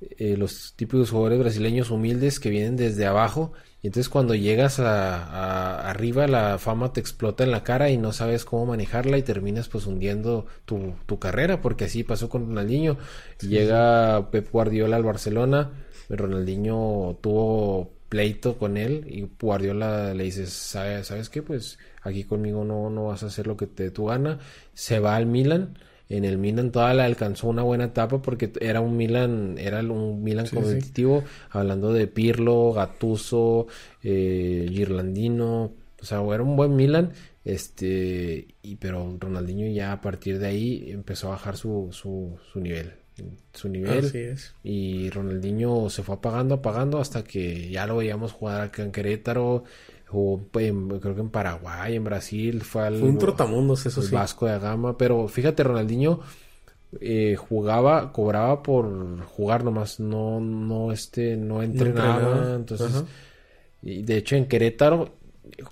eh, 0.00 0.36
los 0.36 0.74
típicos 0.76 1.10
jugadores 1.10 1.38
brasileños 1.40 1.90
humildes 1.90 2.40
que 2.40 2.50
vienen 2.50 2.76
desde 2.76 3.06
abajo, 3.06 3.52
y 3.82 3.88
entonces 3.88 4.10
cuando 4.10 4.34
llegas 4.34 4.80
a, 4.80 5.24
a- 5.24 5.90
arriba 5.90 6.26
la 6.28 6.58
fama 6.58 6.92
te 6.92 7.00
explota 7.00 7.44
en 7.44 7.52
la 7.52 7.64
cara 7.64 7.90
y 7.90 7.98
no 7.98 8.12
sabes 8.12 8.44
cómo 8.44 8.66
manejarla 8.66 9.18
y 9.18 9.22
terminas 9.22 9.68
pues 9.68 9.86
hundiendo 9.86 10.46
tu, 10.66 10.94
tu 11.06 11.18
carrera, 11.20 11.60
porque 11.62 11.86
así 11.86 12.04
pasó 12.04 12.28
con 12.30 12.46
Ronaldinho. 12.48 12.98
Llega 13.40 14.30
Pep 14.30 14.50
Guardiola 14.52 14.96
al 14.96 15.04
Barcelona, 15.04 15.72
Ronaldinho 16.10 17.18
tuvo 17.22 17.92
pleito 18.10 18.58
con 18.58 18.76
él 18.76 19.06
y 19.08 19.26
Guardiola 19.40 20.12
le 20.12 20.24
dice, 20.24 20.46
¿sabes, 20.46 21.06
¿sabes 21.06 21.30
qué? 21.30 21.42
Pues 21.42 21.78
aquí 22.02 22.24
conmigo 22.24 22.64
no, 22.64 22.90
no 22.90 23.04
vas 23.06 23.22
a 23.22 23.26
hacer 23.26 23.46
lo 23.46 23.56
que 23.56 23.66
te 23.66 23.84
dé 23.84 23.90
tu 23.90 24.06
gana. 24.06 24.38
Se 24.74 24.98
va 24.98 25.16
al 25.16 25.26
Milan, 25.26 25.78
en 26.10 26.24
el 26.24 26.36
Milan 26.36 26.72
todavía 26.72 27.04
alcanzó 27.04 27.46
una 27.46 27.62
buena 27.62 27.84
etapa 27.84 28.20
porque 28.20 28.52
era 28.60 28.80
un 28.80 28.96
Milan, 28.96 29.56
era 29.58 29.80
un 29.80 30.22
Milan 30.24 30.48
competitivo, 30.48 31.22
hablando 31.50 31.92
de 31.92 32.08
Pirlo, 32.08 32.72
Gattuso, 32.72 33.68
eh, 34.02 34.66
Girlandino, 34.68 35.72
o 36.02 36.04
sea, 36.04 36.20
era 36.34 36.42
un 36.42 36.56
buen 36.56 36.74
Milan, 36.74 37.12
este, 37.44 38.48
y 38.60 38.74
pero 38.76 39.16
Ronaldinho 39.20 39.70
ya 39.72 39.92
a 39.92 40.00
partir 40.00 40.40
de 40.40 40.48
ahí 40.48 40.90
empezó 40.90 41.28
a 41.28 41.30
bajar 41.30 41.56
su, 41.56 41.90
su, 41.92 42.36
su 42.52 42.60
nivel 42.60 42.99
su 43.52 43.68
nivel. 43.68 44.36
Y 44.62 45.10
Ronaldinho 45.10 45.90
se 45.90 46.02
fue 46.02 46.14
apagando, 46.14 46.56
apagando 46.56 46.98
hasta 46.98 47.24
que 47.24 47.68
ya 47.70 47.86
lo 47.86 47.96
veíamos 47.96 48.32
jugar 48.32 48.60
acá 48.60 48.82
en 48.82 48.92
Querétaro. 48.92 49.64
Jugó 50.06 50.48
creo 50.50 51.14
que 51.14 51.20
en 51.20 51.30
Paraguay, 51.30 51.96
en 51.96 52.04
Brasil. 52.04 52.62
Fue, 52.62 52.86
al, 52.86 53.02
un 53.02 53.18
trotamundos, 53.18 53.86
eso 53.86 54.02
sí. 54.02 54.14
Vasco 54.14 54.46
de 54.46 54.58
Gama. 54.58 54.98
Pero 54.98 55.28
fíjate, 55.28 55.62
Ronaldinho 55.62 56.20
eh, 57.00 57.36
jugaba, 57.36 58.12
cobraba 58.12 58.62
por 58.62 59.22
jugar 59.24 59.62
nomás. 59.62 60.00
No, 60.00 60.40
no, 60.40 60.90
este, 60.90 61.36
no 61.36 61.62
entrenaba. 61.62 62.54
entonces, 62.56 63.04
y 63.82 64.02
de 64.02 64.16
hecho 64.16 64.36
en 64.36 64.46
Querétaro, 64.46 65.14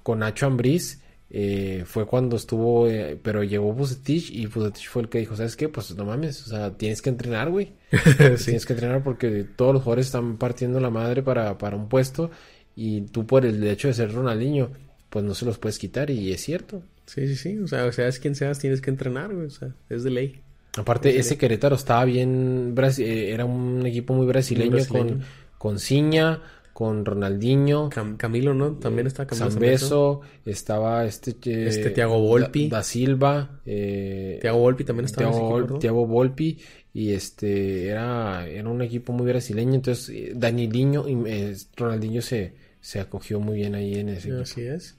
con 0.02 0.20
Nacho 0.20 0.46
Ambriz 0.46 1.00
eh, 1.30 1.84
fue 1.86 2.06
cuando 2.06 2.36
estuvo, 2.36 2.88
eh, 2.88 3.18
pero 3.22 3.44
llegó 3.44 3.72
Bucetich 3.72 4.30
y 4.30 4.46
Bucetich 4.46 4.88
fue 4.88 5.02
el 5.02 5.08
que 5.08 5.18
dijo, 5.18 5.36
¿sabes 5.36 5.56
qué? 5.56 5.68
Pues 5.68 5.94
no 5.94 6.04
mames, 6.04 6.46
o 6.46 6.50
sea, 6.50 6.76
tienes 6.76 7.02
que 7.02 7.10
entrenar, 7.10 7.50
güey. 7.50 7.72
Tienes 8.44 8.66
que 8.66 8.72
entrenar 8.74 9.02
porque 9.02 9.44
todos 9.44 9.72
los 9.72 9.82
jugadores 9.82 10.06
están 10.06 10.36
partiendo 10.36 10.78
la 10.80 10.90
madre 10.90 11.22
para, 11.22 11.56
para 11.56 11.76
un 11.76 11.88
puesto 11.88 12.30
y 12.76 13.02
tú 13.02 13.26
por 13.26 13.44
el 13.44 13.62
hecho 13.64 13.88
de 13.88 13.94
ser 13.94 14.12
Ronaldinho, 14.12 14.70
pues 15.10 15.24
no 15.24 15.34
se 15.34 15.44
los 15.44 15.58
puedes 15.58 15.78
quitar 15.78 16.10
y 16.10 16.32
es 16.32 16.42
cierto. 16.42 16.82
Sí, 17.06 17.26
sí, 17.26 17.36
sí, 17.36 17.58
o 17.58 17.66
sea, 17.66 17.90
seas 17.92 18.18
quien 18.18 18.34
seas, 18.34 18.58
tienes 18.58 18.80
que 18.80 18.90
entrenar, 18.90 19.34
güey, 19.34 19.46
o 19.46 19.50
sea, 19.50 19.74
es 19.88 20.04
de 20.04 20.10
ley. 20.10 20.40
Aparte, 20.76 21.18
ese 21.18 21.36
Querétaro 21.36 21.76
estaba 21.76 22.04
bien, 22.04 22.74
eh, 22.98 23.30
era 23.32 23.44
un 23.44 23.84
equipo 23.86 24.14
muy 24.14 24.26
brasileño, 24.26 24.84
con, 24.86 25.22
con 25.56 25.78
Ciña, 25.78 26.40
con 26.78 27.04
Ronaldinho. 27.04 27.90
Camilo, 28.16 28.54
¿no? 28.54 28.74
También 28.76 29.08
está 29.08 29.26
Camilo 29.26 29.50
Zambeso. 29.50 30.20
Estaba 30.44 31.04
este... 31.06 31.32
este 31.66 31.90
Tiago 31.90 32.20
Volpi. 32.20 32.68
Da, 32.68 32.84
Silva. 32.84 33.58
Eh, 33.66 34.38
Tiago 34.40 34.60
Volpi 34.60 34.84
también 34.84 35.06
estaba. 35.06 35.32
Tiago, 35.80 36.06
Volpi. 36.06 36.56
Y 36.94 37.14
este... 37.14 37.88
Era, 37.88 38.46
era 38.46 38.68
un 38.68 38.80
equipo 38.80 39.12
muy 39.12 39.26
brasileño. 39.26 39.74
Entonces, 39.74 40.08
eh, 40.10 40.32
Danilinho 40.36 41.08
y 41.08 41.18
eh, 41.26 41.56
Ronaldinho 41.76 42.22
se, 42.22 42.52
se 42.80 43.00
acogió 43.00 43.40
muy 43.40 43.56
bien 43.56 43.74
ahí 43.74 43.94
en 43.98 44.10
ese 44.10 44.28
equipo. 44.28 44.42
Así 44.42 44.60
es. 44.62 44.96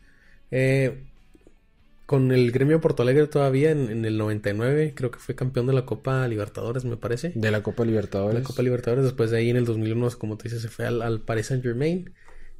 Con 2.09 2.31
el 2.31 2.51
gremio 2.51 2.81
Porto 2.81 3.03
Alegre 3.03 3.27
todavía 3.27 3.69
en, 3.69 4.03
el 4.03 4.17
99, 4.17 4.93
creo 4.95 5.11
que 5.11 5.19
fue 5.19 5.35
campeón 5.35 5.67
de 5.67 5.73
la 5.73 5.85
Copa 5.85 6.27
Libertadores, 6.27 6.83
me 6.83 6.97
parece. 6.97 7.33
De 7.35 7.51
la 7.51 7.61
Copa 7.61 7.85
Libertadores. 7.85 8.33
la 8.33 8.43
Copa 8.43 8.63
Libertadores, 8.63 9.05
después 9.05 9.29
de 9.29 9.37
ahí 9.37 9.51
en 9.51 9.57
el 9.57 9.65
2001, 9.65 10.17
como 10.17 10.35
te 10.35 10.45
dices, 10.45 10.63
se 10.63 10.69
fue 10.69 10.87
al, 10.87 11.21
Paris 11.21 11.45
Saint 11.45 11.61
Germain 11.61 12.11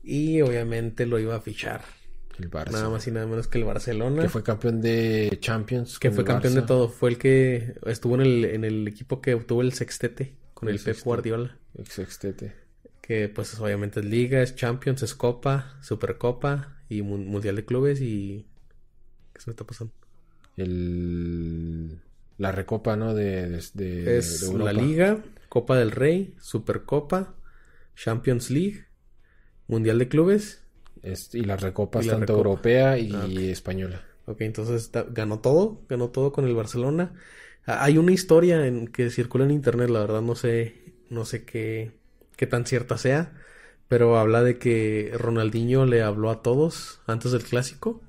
y 0.03 0.39
obviamente 0.41 1.07
lo 1.07 1.17
iba 1.17 1.35
a 1.35 1.41
fichar. 1.41 1.81
El 2.37 2.51
Barça. 2.51 2.73
Nada 2.73 2.89
más 2.89 3.07
y 3.07 3.11
nada 3.11 3.25
menos 3.25 3.47
que 3.47 3.57
el 3.57 3.63
Barcelona. 3.63 4.21
Que 4.21 4.29
fue 4.29 4.43
campeón 4.43 4.81
de 4.81 5.35
Champions. 5.41 5.97
Que 5.97 6.11
fue 6.11 6.23
campeón 6.23 6.53
de 6.53 6.61
todo. 6.61 6.87
Fue 6.87 7.09
el 7.09 7.17
que 7.17 7.73
estuvo 7.87 8.13
en 8.13 8.21
el, 8.21 8.45
en 8.45 8.63
el 8.63 8.87
equipo 8.87 9.19
que 9.19 9.33
obtuvo 9.33 9.63
el 9.63 9.73
sextete 9.73 10.35
con 10.53 10.69
el, 10.69 10.77
Pep 10.77 10.95
Guardiola. 11.03 11.57
El 11.75 11.87
sextete. 11.87 12.53
Que 13.01 13.29
pues 13.29 13.59
obviamente 13.59 14.01
es 14.01 14.05
Liga, 14.05 14.43
es 14.43 14.55
Champions, 14.55 15.01
es 15.01 15.15
Copa, 15.15 15.79
Supercopa 15.81 16.77
y 16.87 17.01
Mundial 17.01 17.55
de 17.55 17.65
Clubes 17.65 17.99
y 17.99 18.45
¿Qué 19.39 19.43
se 19.43 19.50
me 19.50 19.53
está 19.53 19.63
pasando? 19.63 19.93
El... 20.58 22.01
La 22.38 22.51
recopa, 22.51 22.98
¿no? 22.98 23.13
De, 23.13 23.58
es 23.58 24.43
la 24.53 24.74
Liga, 24.74 25.24
Copa 25.48 25.77
del 25.77 25.91
Rey, 25.91 26.36
Supercopa, 26.41 27.36
Champions 27.96 28.51
League, 28.51 28.88
Mundial 29.67 29.98
de 29.98 30.10
Clubes. 30.10 30.65
y 31.31 31.41
las 31.46 31.62
recopas 31.62 32.05
tanto 32.05 32.34
europea 32.34 32.98
y 32.98 33.13
ah, 33.13 33.27
española. 33.50 34.03
Ok, 34.25 34.41
entonces 34.41 34.91
ganó 35.12 35.39
todo, 35.39 35.84
ganó 35.88 36.10
todo 36.10 36.34
con 36.34 36.46
el 36.46 36.53
Barcelona. 36.53 37.13
Ah, 37.65 37.86
hay 37.86 37.98
una 37.98 38.12
historia 38.12 38.67
en, 38.67 38.89
que 38.89 39.10
circula 39.10 39.46
en 39.46 39.51
internet, 39.51 39.89
la 39.89 40.01
verdad 40.01 40.22
no 40.22 40.36
sé, 40.36 40.96
no 41.10 41.24
sé 41.24 41.46
qué, 41.46 41.93
qué 42.36 42.46
tan 42.46 42.65
cierta 42.65 42.98
sea, 42.98 43.38
pero 43.88 44.17
habla 44.17 44.43
de 44.43 44.58
que 44.58 45.13
Ronaldinho 45.17 45.86
le 45.86 46.01
habló 46.01 46.29
a 46.29 46.41
todos 46.41 47.00
antes 47.08 47.31
del 47.31 47.43
clásico 47.43 48.01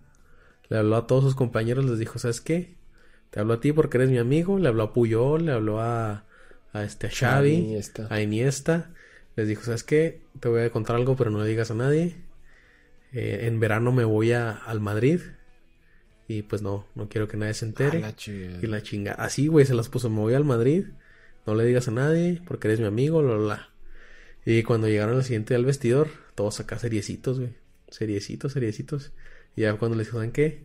le 0.70 0.78
habló 0.78 0.96
a 0.96 1.06
todos 1.06 1.24
sus 1.24 1.34
compañeros, 1.34 1.84
les 1.84 1.98
dijo, 1.98 2.18
¿sabes 2.18 2.40
qué? 2.40 2.76
Te 3.30 3.40
hablo 3.40 3.54
a 3.54 3.60
ti 3.60 3.72
porque 3.72 3.98
eres 3.98 4.08
mi 4.08 4.18
amigo, 4.18 4.58
le 4.58 4.68
habló 4.68 4.84
a 4.84 4.92
Puyol, 4.92 5.44
le 5.46 5.52
habló 5.52 5.80
a, 5.80 6.24
a 6.72 6.84
este 6.84 7.08
a 7.08 7.10
Xavi, 7.10 7.76
a 8.08 8.20
Iniesta. 8.20 8.90
Les 9.36 9.48
dijo, 9.48 9.62
¿sabes 9.62 9.84
qué? 9.84 10.22
Te 10.38 10.48
voy 10.48 10.62
a 10.62 10.70
contar 10.70 10.96
algo, 10.96 11.16
pero 11.16 11.30
no 11.30 11.42
le 11.42 11.48
digas 11.48 11.70
a 11.70 11.74
nadie. 11.74 12.16
Eh, 13.12 13.40
en 13.42 13.58
verano 13.58 13.92
me 13.92 14.04
voy 14.04 14.32
a, 14.32 14.52
al 14.52 14.80
Madrid. 14.80 15.20
Y 16.28 16.42
pues 16.42 16.62
no, 16.62 16.86
no 16.94 17.08
quiero 17.08 17.26
que 17.26 17.36
nadie 17.36 17.54
se 17.54 17.66
entere. 17.66 17.98
y 18.62 18.66
la 18.66 18.82
chinga. 18.82 19.12
Así, 19.14 19.48
güey, 19.48 19.66
se 19.66 19.74
las 19.74 19.88
puso, 19.88 20.08
me 20.08 20.20
voy 20.20 20.34
al 20.34 20.44
Madrid. 20.44 20.86
No 21.46 21.56
le 21.56 21.64
digas 21.64 21.88
a 21.88 21.92
nadie 21.92 22.40
porque 22.46 22.68
eres 22.68 22.78
mi 22.78 22.86
amigo, 22.86 23.22
la, 23.22 23.36
la. 23.36 23.70
Y 24.46 24.62
cuando 24.62 24.88
llegaron 24.88 25.16
al 25.16 25.24
siguiente 25.24 25.56
al 25.56 25.64
vestidor, 25.64 26.08
todos 26.36 26.60
acá 26.60 26.78
seriecitos, 26.78 27.40
güey. 27.40 27.54
Seriecitos, 27.88 28.52
seriecitos. 28.52 29.12
Y 29.56 29.62
ya 29.62 29.74
cuando 29.74 29.96
les 29.96 30.06
dijo, 30.06 30.18
¿saben 30.18 30.32
qué? 30.32 30.64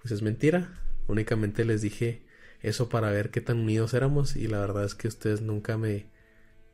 Pues 0.00 0.12
es 0.12 0.22
mentira. 0.22 0.72
Únicamente 1.06 1.64
les 1.64 1.82
dije 1.82 2.22
eso 2.62 2.88
para 2.88 3.10
ver 3.10 3.30
qué 3.30 3.40
tan 3.40 3.58
unidos 3.60 3.94
éramos. 3.94 4.36
Y 4.36 4.48
la 4.48 4.58
verdad 4.58 4.84
es 4.84 4.94
que 4.94 5.08
ustedes 5.08 5.40
nunca 5.40 5.76
me, 5.76 6.06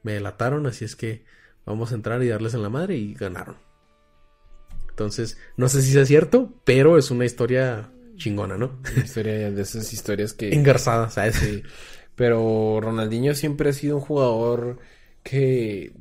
me 0.03 0.13
delataron. 0.13 0.67
Así 0.67 0.85
es 0.85 0.97
que 0.97 1.25
vamos 1.65 1.93
a 1.93 1.95
entrar 1.95 2.23
y 2.23 2.29
darles 2.29 2.55
en 2.55 2.63
la 2.63 2.69
madre. 2.69 2.97
Y 2.97 3.15
ganaron. 3.15 3.57
Entonces, 4.89 5.39
no 5.57 5.69
sé 5.69 5.83
si 5.83 5.93
sea 5.93 6.05
cierto, 6.05 6.53
pero 6.65 6.99
es 6.99 7.11
una 7.11 7.25
historia 7.25 7.91
chingona, 8.17 8.59
¿no? 8.59 8.79
historia 9.03 9.51
de 9.51 9.63
esas 9.63 9.93
historias 9.93 10.35
que... 10.35 10.53
Engarzada, 10.53 11.09
¿sabes? 11.09 11.37
Sí. 11.37 11.63
Pero 12.15 12.81
Ronaldinho 12.83 13.35
siempre 13.35 13.71
ha 13.71 13.73
sido 13.73 13.97
un 13.97 14.03
jugador 14.03 14.79
que 15.23 15.95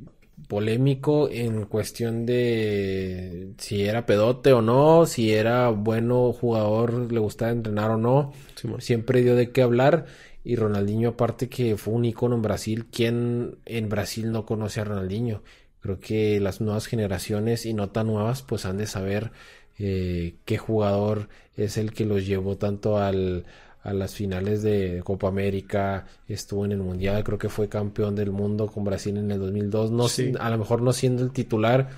polémico 0.50 1.30
en 1.30 1.64
cuestión 1.66 2.26
de 2.26 3.52
si 3.58 3.84
era 3.84 4.04
pedote 4.04 4.52
o 4.52 4.60
no, 4.60 5.06
si 5.06 5.32
era 5.32 5.68
bueno 5.68 6.32
jugador, 6.32 7.12
le 7.12 7.20
gustaba 7.20 7.52
entrenar 7.52 7.92
o 7.92 7.96
no. 7.96 8.32
Siempre 8.80 9.22
dio 9.22 9.36
de 9.36 9.52
qué 9.52 9.62
hablar. 9.62 10.06
Y 10.42 10.56
Ronaldinho, 10.56 11.10
aparte 11.10 11.48
que 11.48 11.76
fue 11.76 11.94
un 11.94 12.04
icono 12.04 12.34
en 12.34 12.42
Brasil, 12.42 12.86
¿quién 12.90 13.58
en 13.64 13.88
Brasil 13.88 14.32
no 14.32 14.44
conoce 14.44 14.80
a 14.80 14.84
Ronaldinho? 14.84 15.44
Creo 15.78 16.00
que 16.00 16.40
las 16.40 16.60
nuevas 16.60 16.86
generaciones 16.86 17.64
y 17.64 17.72
no 17.72 17.90
tan 17.90 18.08
nuevas, 18.08 18.42
pues 18.42 18.64
han 18.66 18.76
de 18.76 18.88
saber 18.88 19.30
eh, 19.78 20.34
qué 20.46 20.58
jugador 20.58 21.28
es 21.56 21.76
el 21.76 21.92
que 21.92 22.06
los 22.06 22.26
llevó 22.26 22.56
tanto 22.56 22.98
al, 22.98 23.44
a 23.82 23.92
las 23.92 24.14
finales 24.14 24.62
de 24.62 25.00
Copa 25.04 25.28
América, 25.28 26.06
estuvo 26.28 26.64
en 26.64 26.72
el 26.72 26.78
Mundial, 26.78 27.24
creo 27.24 27.38
que 27.38 27.48
fue 27.48 27.68
campeón 27.68 28.14
del 28.14 28.30
mundo 28.30 28.66
con 28.66 28.84
Brasil 28.84 29.16
en 29.16 29.30
el 29.30 29.38
2002, 29.38 29.90
no, 29.90 30.06
a 30.38 30.50
lo 30.50 30.58
mejor 30.58 30.82
no 30.82 30.92
siendo 30.92 31.22
el 31.22 31.32
titular, 31.32 31.88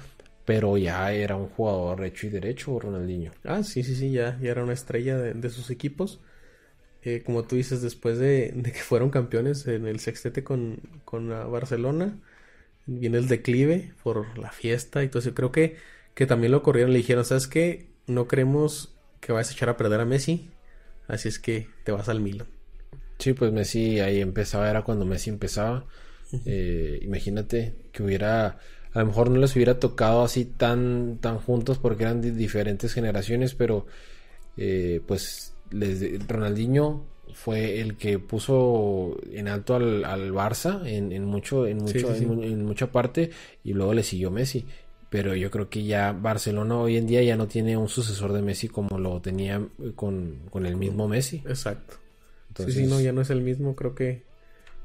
pero 0.45 0.77
ya 0.77 1.13
era 1.13 1.37
un 1.37 1.49
jugador 1.49 2.05
hecho 2.05 2.27
y 2.27 2.31
derecho, 2.31 2.79
Ronaldinho. 2.79 3.33
Ah, 3.45 3.63
sí, 3.63 3.83
sí, 3.83 3.95
sí, 3.97 4.13
ya, 4.13 4.39
ya 4.41 4.51
era 4.51 4.63
una 4.63 4.73
estrella 4.73 5.19
de, 5.19 5.51
sus 5.51 5.71
equipos. 5.71 6.21
Eh, 7.03 7.23
como 7.25 7.45
tú 7.45 7.57
dices, 7.57 7.83
después 7.83 8.19
de, 8.19 8.55
que 8.65 8.81
fueron 8.81 9.11
campeones 9.11 9.67
en 9.67 9.87
el 9.87 9.99
sextete 10.01 10.45
con, 10.45 10.81
con 11.05 11.29
Barcelona, 11.29 12.19
viene 12.87 13.19
el 13.19 13.29
declive 13.29 13.93
por 14.03 14.39
la 14.39 14.51
fiesta 14.51 15.03
y 15.03 15.09
todo 15.09 15.21
eso. 15.21 15.35
Creo 15.35 15.53
que, 15.53 15.77
que 16.15 16.27
también 16.27 16.53
lo 16.53 16.63
corrieron, 16.63 16.93
le 16.93 16.99
dijeron, 16.99 17.25
¿sabes 17.25 17.49
qué? 17.49 17.89
No 18.07 18.29
queremos 18.29 18.95
que 19.21 19.33
vayas 19.33 19.51
a 19.51 19.53
echar 19.53 19.69
a 19.69 19.77
perder 19.77 20.01
a 20.01 20.05
Messi 20.05 20.51
Así 21.13 21.29
es 21.29 21.39
que 21.39 21.69
te 21.85 21.93
vas 21.93 22.09
al 22.09 22.21
Milan. 22.21 22.47
Sí, 23.19 23.35
pues 23.35 23.53
Messi 23.53 24.01
ahí 24.01 24.23
empezaba, 24.23 24.71
era 24.71 24.81
cuando 24.81 25.05
Messi 25.05 25.29
empezaba. 25.29 25.85
Eh, 26.47 27.01
imagínate 27.03 27.75
que 27.93 28.03
hubiera, 28.03 28.59
a 28.95 28.99
lo 29.01 29.07
mejor 29.07 29.29
no 29.29 29.39
les 29.39 29.55
hubiera 29.55 29.79
tocado 29.79 30.25
así 30.25 30.47
tan, 30.47 31.19
tan 31.21 31.37
juntos 31.37 31.77
porque 31.77 32.05
eran 32.05 32.23
de 32.23 32.33
diferentes 32.33 32.95
generaciones, 32.95 33.55
pero 33.55 33.85
eh, 34.57 35.03
pues 35.07 35.53
les, 35.71 36.27
Ronaldinho 36.27 37.05
fue 37.35 37.83
el 37.83 37.99
que 37.99 38.19
puso 38.19 39.19
en 39.31 39.49
alto 39.49 39.75
al, 39.75 40.07
al 40.07 40.33
Barça 40.33 40.87
en, 40.87 41.13
en 41.13 41.27
mucho, 41.27 41.67
en 41.67 41.77
mucho, 41.77 42.15
en, 42.15 42.65
mucha 42.65 42.91
parte 42.91 43.33
y 43.65 43.75
luego 43.75 43.93
le 43.93 44.03
siguió 44.03 44.31
Messi 44.31 44.65
pero 45.13 45.37
yo 45.37 45.51
creo 45.51 45.69
que 45.69 45.85
ya 45.85 46.13
Barcelona 46.13 46.79
hoy 46.79 46.97
en 46.97 47.07
día 47.07 47.23
ya 47.23 47.37
no 47.37 47.47
tiene 47.47 47.77
un 47.77 47.91
sucesor 47.91 48.33
de 48.33 48.41
Messi 48.41 48.69
como 48.69 48.99
lo 48.99 49.21
tenía 49.21 49.61
con, 49.95 50.39
el 50.65 50.77
mismo 50.77 51.07
Messi. 51.07 51.43
Exacto. 51.47 51.97
Entonces... 52.49 52.75
Sí, 52.75 52.81
sí, 52.85 52.87
no, 52.87 52.99
ya 52.99 53.13
no 53.13 53.21
es 53.21 53.29
el 53.29 53.43
mismo, 53.43 53.77
creo 53.77 53.95
que, 53.95 54.23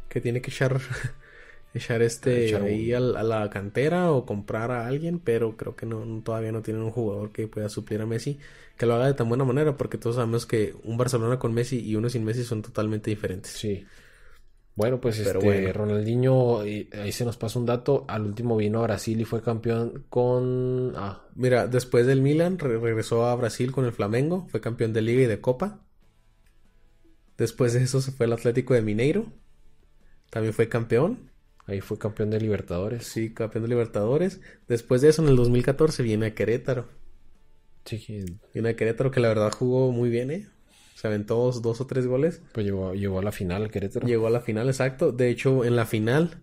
que 0.09 0.19
tiene 0.19 0.41
que 0.41 0.51
echar 0.51 0.81
echar 1.73 2.01
este 2.01 2.47
Echar 2.47 2.61
un- 2.63 2.67
ahí 2.67 2.91
al- 2.91 3.15
a, 3.15 3.23
la 3.23 3.49
cantera 3.49 4.11
o 4.11 4.25
comprar 4.25 4.69
a 4.71 4.85
alguien, 4.85 5.19
pero 5.19 5.55
creo 5.55 5.77
que 5.77 5.85
no, 5.85 6.03
no- 6.05 6.21
todavía 6.21 6.51
no 6.51 6.61
tienen 6.61 6.83
un 6.83 6.91
jugador 6.91 7.31
que 7.31 7.47
pueda 7.47 7.69
suplir 7.69 8.01
a 8.01 8.05
Messi, 8.05 8.37
que 8.77 8.85
lo 8.85 8.95
haga 8.95 9.07
de 9.07 9.13
tan 9.13 9.29
buena 9.29 9.45
manera, 9.45 9.77
porque 9.77 9.97
todos 9.97 10.17
sabemos 10.17 10.45
que 10.45 10.75
un 10.83 10.97
Barcelona 10.97 11.39
con 11.39 11.53
Messi 11.53 11.79
y 11.79 11.95
uno 11.95 12.09
sin 12.09 12.25
Messi 12.25 12.43
son 12.43 12.61
totalmente 12.61 13.09
diferentes. 13.09 13.51
Sí. 13.53 13.85
Bueno, 14.77 15.01
pues 15.01 15.17
Pero 15.17 15.39
este 15.39 15.45
bueno. 15.45 15.73
Ronaldinho, 15.73 16.59
ahí 16.61 17.11
se 17.11 17.25
nos 17.25 17.35
pasa 17.35 17.59
un 17.59 17.65
dato, 17.65 18.05
al 18.07 18.25
último 18.25 18.55
vino 18.55 18.79
a 18.79 18.83
Brasil 18.83 19.19
y 19.19 19.25
fue 19.25 19.41
campeón 19.41 20.05
con... 20.09 20.93
Ah, 20.95 21.23
Mira, 21.35 21.67
después 21.67 22.05
del 22.07 22.21
Milan 22.21 22.59
re- 22.59 22.77
regresó 22.79 23.25
a 23.25 23.35
Brasil 23.35 23.71
con 23.71 23.85
el 23.85 23.91
Flamengo, 23.91 24.47
fue 24.49 24.61
campeón 24.61 24.93
de 24.93 25.01
Liga 25.01 25.23
y 25.23 25.25
de 25.25 25.41
Copa. 25.41 25.83
Después 27.37 27.73
de 27.73 27.83
eso 27.83 28.01
se 28.01 28.11
fue 28.11 28.25
al 28.25 28.33
Atlético 28.33 28.73
de 28.73 28.81
Mineiro, 28.81 29.31
también 30.29 30.53
fue 30.53 30.69
campeón. 30.69 31.31
ahí 31.65 31.81
fue 31.81 31.97
campeón 31.99 32.29
de 32.29 32.39
Libertadores. 32.39 33.05
Sí, 33.05 33.33
campeón 33.33 33.63
de 33.63 33.69
Libertadores. 33.69 34.39
Después 34.67 35.01
de 35.01 35.09
eso, 35.09 35.21
en 35.23 35.29
el 35.29 35.35
2014, 35.35 36.03
viene 36.03 36.27
a 36.27 36.35
Querétaro. 36.35 36.87
Sí, 37.85 38.25
Viene 38.53 38.69
a 38.69 38.75
Querétaro 38.75 39.09
que 39.11 39.19
la 39.19 39.29
verdad 39.29 39.51
jugó 39.51 39.91
muy 39.91 40.09
bien, 40.09 40.29
¿eh? 40.31 40.47
Se 40.97 41.05
aventó 41.05 41.35
dos, 41.35 41.61
dos 41.61 41.79
o 41.79 41.85
tres 41.85 42.07
goles. 42.07 42.41
pues 42.53 42.65
llegó, 42.65 42.95
llegó 42.95 43.19
a 43.19 43.21
la 43.21 43.31
final 43.31 43.61
al 43.61 43.69
Querétaro. 43.69 44.07
Llegó 44.07 44.25
a 44.25 44.31
la 44.31 44.41
final, 44.41 44.65
exacto. 44.65 45.11
De 45.11 45.29
hecho, 45.29 45.63
en 45.63 45.75
la 45.75 45.85
final, 45.85 46.39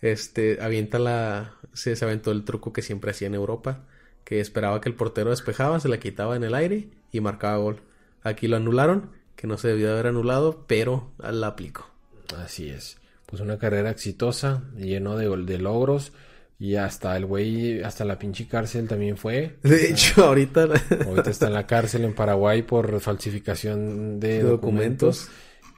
este, 0.00 0.56
avienta 0.62 0.98
la... 0.98 1.56
Se, 1.74 1.94
se 1.94 2.04
aventó 2.06 2.30
el 2.30 2.46
truco 2.46 2.72
que 2.72 2.80
siempre 2.80 3.10
hacía 3.10 3.26
en 3.26 3.34
Europa. 3.34 3.84
Que 4.24 4.40
esperaba 4.40 4.80
que 4.80 4.88
el 4.88 4.94
portero 4.94 5.28
despejaba, 5.28 5.80
se 5.80 5.90
la 5.90 6.00
quitaba 6.00 6.34
en 6.34 6.44
el 6.44 6.54
aire 6.54 6.88
y 7.12 7.20
marcaba 7.20 7.58
gol. 7.58 7.82
Aquí 8.22 8.48
lo 8.48 8.56
anularon, 8.56 9.10
que 9.36 9.46
no 9.46 9.58
se 9.58 9.68
debió 9.68 9.88
de 9.88 9.92
haber 9.92 10.06
anulado, 10.06 10.64
pero 10.66 11.10
la 11.18 11.48
aplicó. 11.48 11.90
Así 12.38 12.70
es. 12.70 12.96
Pues 13.26 13.42
una 13.42 13.58
carrera 13.58 13.90
exitosa, 13.90 14.62
lleno 14.78 15.18
de, 15.18 15.28
de 15.44 15.58
logros. 15.58 16.14
Y 16.60 16.76
hasta 16.76 17.16
el 17.16 17.24
güey, 17.24 17.82
hasta 17.82 18.04
la 18.04 18.18
pinche 18.18 18.46
cárcel 18.46 18.86
también 18.86 19.16
fue. 19.16 19.56
De 19.62 19.90
hecho, 19.90 20.26
ahorita... 20.26 20.68
Ahorita 21.06 21.30
está 21.30 21.46
en 21.46 21.54
la 21.54 21.66
cárcel 21.66 22.04
en 22.04 22.14
Paraguay 22.14 22.62
por 22.62 23.00
falsificación 23.00 24.20
de, 24.20 24.28
De 24.42 24.42
documentos. 24.42 25.20
documentos. 25.20 25.28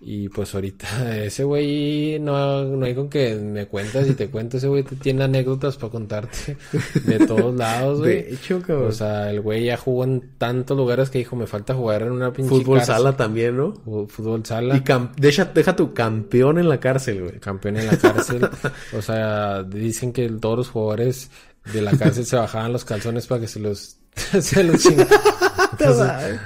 Y 0.04 0.28
pues 0.30 0.52
ahorita 0.52 1.16
ese 1.24 1.44
güey 1.44 2.18
no, 2.18 2.64
no 2.64 2.84
hay 2.84 2.92
con 2.94 3.08
que 3.08 3.36
me 3.36 3.66
cuentas 3.66 4.08
y 4.08 4.14
te 4.14 4.28
cuento, 4.28 4.56
ese 4.56 4.66
güey 4.66 4.82
te 4.82 4.96
tiene 4.96 5.22
anécdotas 5.22 5.76
para 5.76 5.92
contarte 5.92 6.56
de 7.04 7.24
todos 7.24 7.54
lados, 7.54 8.00
güey. 8.00 8.22
De 8.24 8.34
hecho, 8.34 8.60
cabrón. 8.60 8.88
O 8.88 8.92
sea, 8.92 9.30
el 9.30 9.40
güey 9.40 9.66
ya 9.66 9.76
jugó 9.76 10.02
en 10.02 10.32
tantos 10.38 10.76
lugares 10.76 11.08
que 11.08 11.18
dijo, 11.18 11.36
me 11.36 11.46
falta 11.46 11.74
jugar 11.74 12.02
en 12.02 12.10
una 12.10 12.32
pinche 12.32 12.48
Fútbol 12.50 12.78
cárcel". 12.78 12.94
sala 12.96 13.16
también, 13.16 13.56
¿no? 13.56 13.74
Fútbol 14.08 14.44
sala. 14.44 14.76
Y 14.76 14.80
cam- 14.80 15.14
deja, 15.16 15.44
deja 15.44 15.76
tu 15.76 15.94
campeón 15.94 16.58
en 16.58 16.68
la 16.68 16.80
cárcel, 16.80 17.22
güey. 17.22 17.38
campeón 17.38 17.76
en 17.76 17.86
la 17.86 17.96
cárcel. 17.96 18.48
o 18.98 19.02
sea, 19.02 19.62
dicen 19.62 20.12
que 20.12 20.28
todos 20.30 20.58
los 20.58 20.68
jugadores 20.68 21.30
de 21.72 21.80
la 21.80 21.92
cárcel 21.92 22.26
se 22.26 22.34
bajaban 22.34 22.72
los 22.72 22.84
calzones 22.84 23.28
para 23.28 23.42
que 23.42 23.46
se 23.46 23.60
los, 23.60 23.98
se 24.40 24.64
los. 24.64 24.84
Entonces, 24.84 26.40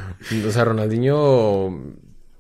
o 0.47 0.51
sea, 0.51 0.65
Ronaldinho 0.65 1.71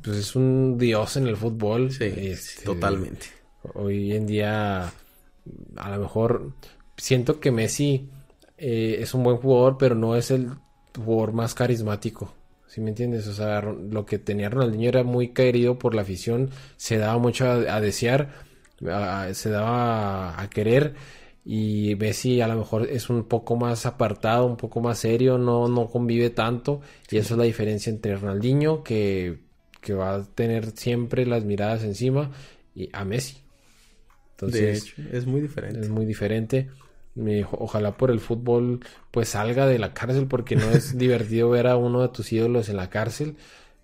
pues 0.06 0.18
es 0.18 0.36
un 0.36 0.78
dios 0.78 1.16
en 1.16 1.26
el 1.26 1.36
fútbol. 1.36 1.90
Sí, 1.90 2.04
Este, 2.16 2.64
totalmente. 2.64 3.26
Hoy 3.75 4.12
en 4.12 4.26
día, 4.26 4.92
a 5.76 5.90
lo 5.90 5.98
mejor 6.00 6.52
siento 6.96 7.40
que 7.40 7.50
Messi 7.50 8.08
eh, 8.58 8.98
es 9.00 9.14
un 9.14 9.22
buen 9.25 9.36
jugador, 9.38 9.76
pero 9.78 9.94
no 9.94 10.16
es 10.16 10.30
el 10.30 10.50
jugador 10.96 11.32
más 11.32 11.54
carismático. 11.54 12.32
¿Sí 12.68 12.80
me 12.80 12.90
entiendes? 12.90 13.26
O 13.28 13.32
sea, 13.34 13.62
lo 13.62 14.04
que 14.06 14.18
tenía 14.18 14.48
Ronaldinho 14.50 14.88
era 14.88 15.02
muy 15.04 15.28
querido 15.28 15.78
por 15.78 15.94
la 15.94 16.02
afición, 16.02 16.50
se 16.76 16.98
daba 16.98 17.18
mucho 17.18 17.46
a, 17.46 17.54
a 17.76 17.80
desear, 17.80 18.30
a- 18.90 19.28
se 19.34 19.50
daba 19.50 20.40
a 20.40 20.50
querer. 20.50 20.94
Y 21.44 21.94
Messi 21.96 22.40
a 22.40 22.48
lo 22.48 22.56
mejor 22.56 22.88
es 22.90 23.08
un 23.08 23.25
poco 23.25 23.54
más 23.56 23.86
apartado, 23.86 24.46
un 24.46 24.56
poco 24.56 24.80
más 24.80 24.98
serio, 24.98 25.38
no, 25.38 25.68
no 25.68 25.86
convive 25.88 26.30
tanto. 26.30 26.80
Y 27.10 27.18
esa 27.18 27.34
es 27.34 27.38
la 27.38 27.44
diferencia 27.44 27.90
entre 27.90 28.16
Ronaldinho, 28.16 28.82
que, 28.82 29.46
que 29.87 29.95
va 29.95 30.16
a 30.16 30.25
tener 30.25 30.73
siempre 30.73 31.25
las 31.26 31.45
miradas 31.45 31.85
encima, 31.85 32.33
y 32.75 32.90
a 32.93 33.05
Messi. 33.05 33.37
Entonces, 34.33 34.61
de 34.61 34.73
hecho, 34.73 35.16
es 35.16 35.26
muy 35.26 35.40
diferente. 35.40 35.81
es 35.81 35.88
muy 35.88 36.05
diferente. 36.05 36.69
Ojalá 37.52 37.97
por 37.97 38.11
el 38.11 38.19
fútbol 38.19 38.81
pues 39.12 39.31
salga 39.31 39.66
de 39.66 39.78
la 39.78 39.95
cárcel 39.95 40.26
porque 40.26 40.57
no 40.57 40.69
es 40.71 40.99
divertido 40.99 41.49
ver 41.50 41.69
a 41.69 41.76
uno 41.76 42.02
de 42.02 42.09
tus 42.09 42.33
ídolos 42.33 42.69
en 42.69 42.76
la 42.76 42.90
cárcel. 42.90 43.37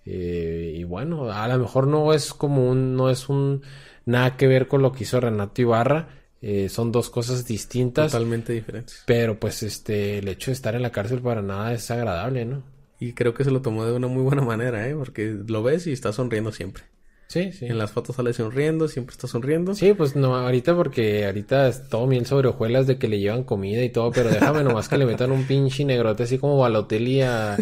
Eh, 0.04 0.75
y 0.76 0.82
bueno, 0.82 1.30
a 1.30 1.47
lo 1.47 1.59
mejor 1.59 1.87
no 1.87 2.12
es 2.12 2.35
como 2.35 2.68
un, 2.68 2.96
no 2.96 3.09
es 3.09 3.29
un 3.29 3.62
nada 4.05 4.37
que 4.37 4.48
ver 4.48 4.66
con 4.66 4.83
lo 4.83 4.90
que 4.90 5.05
hizo 5.05 5.20
Renato 5.20 5.62
Ibarra. 5.62 6.09
Eh, 6.42 6.68
son 6.68 6.90
dos 6.90 7.11
cosas 7.11 7.46
distintas. 7.46 8.11
Totalmente 8.11 8.53
diferentes. 8.53 9.05
Pero 9.07 9.38
pues 9.38 9.62
este, 9.62 10.18
el 10.18 10.26
hecho 10.26 10.50
de 10.50 10.55
estar 10.55 10.74
en 10.74 10.83
la 10.83 10.90
cárcel 10.90 11.20
para 11.20 11.42
nada 11.42 11.72
es 11.72 11.88
agradable, 11.92 12.44
¿no? 12.44 12.71
Y 13.08 13.12
creo 13.14 13.34
que 13.34 13.44
se 13.44 13.50
lo 13.50 13.62
tomó 13.62 13.84
de 13.84 13.92
una 13.92 14.06
muy 14.06 14.22
buena 14.22 14.42
manera, 14.42 14.88
¿eh? 14.88 14.94
Porque 14.94 15.36
lo 15.46 15.62
ves 15.62 15.86
y 15.86 15.92
está 15.92 16.12
sonriendo 16.12 16.52
siempre. 16.52 16.84
Sí, 17.28 17.50
sí. 17.50 17.64
En 17.64 17.78
las 17.78 17.90
fotos 17.90 18.16
sale 18.16 18.34
sonriendo, 18.34 18.88
siempre 18.88 19.14
está 19.14 19.26
sonriendo. 19.26 19.74
Sí, 19.74 19.94
pues 19.94 20.14
no, 20.14 20.36
ahorita 20.36 20.76
porque 20.76 21.24
ahorita 21.24 21.66
es 21.68 21.88
todo 21.88 22.06
miel 22.06 22.26
sobre 22.26 22.48
hojuelas 22.48 22.86
de 22.86 22.98
que 22.98 23.08
le 23.08 23.20
llevan 23.20 23.44
comida 23.44 23.82
y 23.82 23.88
todo, 23.88 24.12
pero 24.12 24.28
déjame 24.28 24.62
nomás 24.62 24.88
que 24.90 24.98
le 24.98 25.06
metan 25.06 25.32
un 25.32 25.44
pinche 25.44 25.82
negrote 25.86 26.24
así 26.24 26.36
como 26.36 26.58
Balotelli 26.58 27.22
a, 27.22 27.54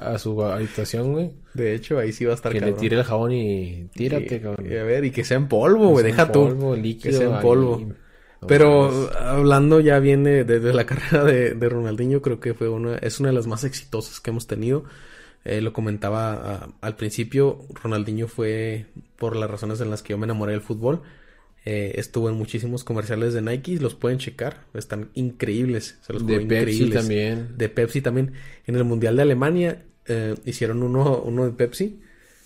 a 0.00 0.18
su 0.18 0.42
habitación, 0.44 1.12
güey. 1.14 1.30
De 1.54 1.74
hecho, 1.74 1.98
ahí 1.98 2.12
sí 2.12 2.26
va 2.26 2.32
a 2.32 2.34
estar 2.34 2.52
Que 2.52 2.60
le 2.60 2.72
tire 2.72 2.96
el 2.98 3.04
jabón 3.04 3.32
y 3.32 3.88
tírate, 3.94 4.36
Y- 4.36 4.40
cabrón. 4.40 4.66
y 4.70 4.76
a 4.76 4.82
ver, 4.84 5.04
y 5.06 5.10
que 5.10 5.24
sea 5.24 5.38
en 5.38 5.48
polvo, 5.48 5.88
güey, 5.88 6.04
deja 6.04 6.30
tú. 6.30 6.44
polvo, 6.48 6.76
líquido, 6.76 7.10
que 7.12 7.16
sea 7.16 7.26
en 7.28 7.34
ahí. 7.36 7.42
polvo. 7.42 7.80
No 7.80 7.94
Pero 8.46 8.90
mames. 8.90 9.16
hablando 9.16 9.80
ya 9.80 9.98
viene 9.98 10.44
desde 10.44 10.72
la 10.72 10.86
carrera 10.86 11.24
de, 11.24 11.54
de 11.54 11.68
Ronaldinho, 11.68 12.22
creo 12.22 12.40
que 12.40 12.54
fue 12.54 12.68
una, 12.68 12.96
es 12.96 13.20
una 13.20 13.30
de 13.30 13.34
las 13.34 13.46
más 13.46 13.64
exitosas 13.64 14.20
que 14.20 14.30
hemos 14.30 14.46
tenido. 14.46 14.84
Eh, 15.44 15.60
lo 15.60 15.72
comentaba 15.72 16.32
ah, 16.34 16.68
al 16.80 16.96
principio, 16.96 17.66
Ronaldinho 17.82 18.26
fue 18.26 18.86
por 19.16 19.36
las 19.36 19.48
razones 19.48 19.80
en 19.80 19.90
las 19.90 20.02
que 20.02 20.10
yo 20.10 20.18
me 20.18 20.24
enamoré 20.24 20.52
del 20.52 20.60
fútbol. 20.60 21.02
Eh, 21.64 21.94
estuvo 22.00 22.28
en 22.28 22.36
muchísimos 22.36 22.82
comerciales 22.82 23.32
de 23.32 23.42
Nike, 23.42 23.78
los 23.80 23.94
pueden 23.94 24.18
checar, 24.18 24.64
están 24.74 25.10
increíbles. 25.14 25.98
Se 26.00 26.12
los 26.12 26.26
de 26.26 26.40
Pepsi 26.40 26.52
increíbles. 26.52 26.94
también. 26.94 27.48
De 27.56 27.68
Pepsi 27.68 28.00
también. 28.00 28.32
En 28.66 28.74
el 28.74 28.84
Mundial 28.84 29.16
de 29.16 29.22
Alemania 29.22 29.82
eh, 30.06 30.34
hicieron 30.44 30.82
uno, 30.82 31.22
uno 31.24 31.44
de 31.44 31.52
Pepsi 31.52 32.00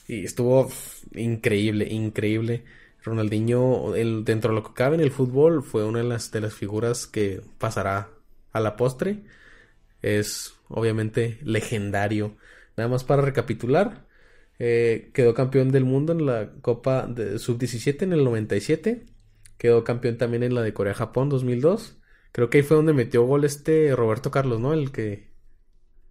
y 0.07 0.25
estuvo 0.25 0.71
increíble, 1.15 1.87
increíble. 1.91 2.65
Ronaldinho, 3.05 3.95
el, 3.95 4.25
dentro 4.25 4.51
de 4.51 4.57
lo 4.61 4.65
que 4.67 4.75
cabe 4.75 4.97
en 4.97 5.01
el 5.03 5.11
fútbol, 5.11 5.63
fue 5.63 5.85
una 5.85 6.01
de 6.01 6.05
las, 6.05 6.31
de 6.31 6.41
las 6.41 6.55
figuras 6.55 7.07
que 7.07 7.43
pasará 7.59 8.11
a 8.53 8.61
la 8.61 8.77
postre. 8.77 9.25
Es 10.03 10.55
obviamente 10.69 11.39
legendario. 11.43 12.37
Nada 12.77 12.89
más 12.89 13.05
para 13.05 13.23
recapitular, 13.23 14.07
eh, 14.59 15.11
quedó 15.15 15.35
campeón 15.35 15.71
del 15.73 15.85
mundo 15.85 16.13
en 16.13 16.27
la 16.27 16.53
Copa 16.63 17.07
de 17.07 17.39
Sub-17 17.39 18.03
en 18.03 18.13
el 18.13 18.25
97. 18.25 19.07
Quedó 19.59 19.85
campeón 19.85 20.17
también 20.19 20.43
en 20.43 20.55
la 20.55 20.63
de 20.63 20.73
Corea-Japón 20.75 21.29
2002. 21.29 21.97
Creo 22.33 22.49
que 22.51 22.59
ahí 22.59 22.65
fue 22.65 22.77
donde 22.77 22.93
metió 22.93 23.25
gol 23.25 23.45
este 23.45 23.95
Roberto 23.97 24.31
Carlos, 24.31 24.61
¿no? 24.61 24.73
El 24.73 24.93
que 24.93 25.29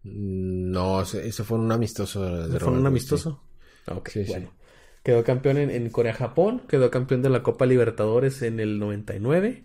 No, 0.03 1.01
ese, 1.01 1.31
fue 1.43 1.57
un 1.57 1.71
amistoso. 1.71 2.47
de 2.47 2.59
fue 2.59 2.73
un 2.73 2.85
amistoso. 2.85 3.41
Ok, 3.87 4.09
Sí, 4.09 4.25
sí. 4.25 4.47
Quedó 5.09 5.23
campeón 5.23 5.57
en, 5.57 5.71
en 5.71 5.89
Corea-Japón. 5.89 6.61
Quedó 6.69 6.91
campeón 6.91 7.23
de 7.23 7.29
la 7.29 7.41
Copa 7.41 7.65
Libertadores 7.65 8.43
en 8.43 8.59
el 8.59 8.77
99. 8.77 9.63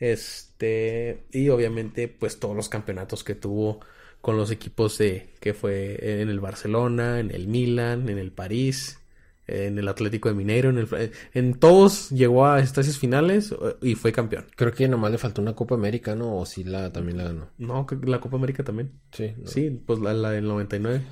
Este, 0.00 1.24
y 1.30 1.50
obviamente, 1.50 2.08
pues 2.08 2.40
todos 2.40 2.56
los 2.56 2.68
campeonatos 2.68 3.22
que 3.22 3.36
tuvo 3.36 3.78
con 4.20 4.36
los 4.36 4.50
equipos 4.50 4.98
de 4.98 5.28
que 5.38 5.54
fue 5.54 6.20
en 6.20 6.28
el 6.28 6.40
Barcelona, 6.40 7.20
en 7.20 7.30
el 7.30 7.46
Milan, 7.46 8.08
en 8.08 8.18
el 8.18 8.32
París, 8.32 8.98
en 9.46 9.78
el 9.78 9.86
Atlético 9.86 10.30
de 10.30 10.34
Mineiro, 10.34 10.70
en 10.70 10.78
el 10.78 11.12
en 11.32 11.54
todos 11.54 12.10
llegó 12.10 12.44
a 12.44 12.58
estancias 12.58 12.98
finales 12.98 13.52
eh, 13.52 13.76
y 13.82 13.94
fue 13.94 14.10
campeón. 14.10 14.46
Creo 14.56 14.72
que 14.72 14.88
nomás 14.88 15.12
le 15.12 15.18
faltó 15.18 15.40
una 15.42 15.54
Copa 15.54 15.76
América, 15.76 16.16
¿no? 16.16 16.38
O 16.38 16.44
sí 16.44 16.64
la, 16.64 16.92
también 16.92 17.18
la 17.18 17.24
ganó. 17.24 17.50
No, 17.58 17.86
la 18.02 18.18
Copa 18.18 18.36
América 18.36 18.64
también. 18.64 18.90
Sí. 19.12 19.32
¿no? 19.36 19.46
Sí, 19.46 19.70
pues 19.86 20.00
la, 20.00 20.12
la 20.12 20.32
del 20.32 20.48
99. 20.48 21.02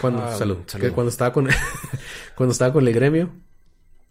Cuando, 0.00 0.22
Ah, 0.22 0.36
salud. 0.36 0.58
salud. 0.66 0.84
Que 0.86 0.92
cuando 0.92 1.10
estaba 1.10 1.32
con 1.32 1.48
cuando 2.36 2.52
estaba 2.52 2.72
con 2.72 2.86
el 2.86 2.94
gremio, 2.94 3.30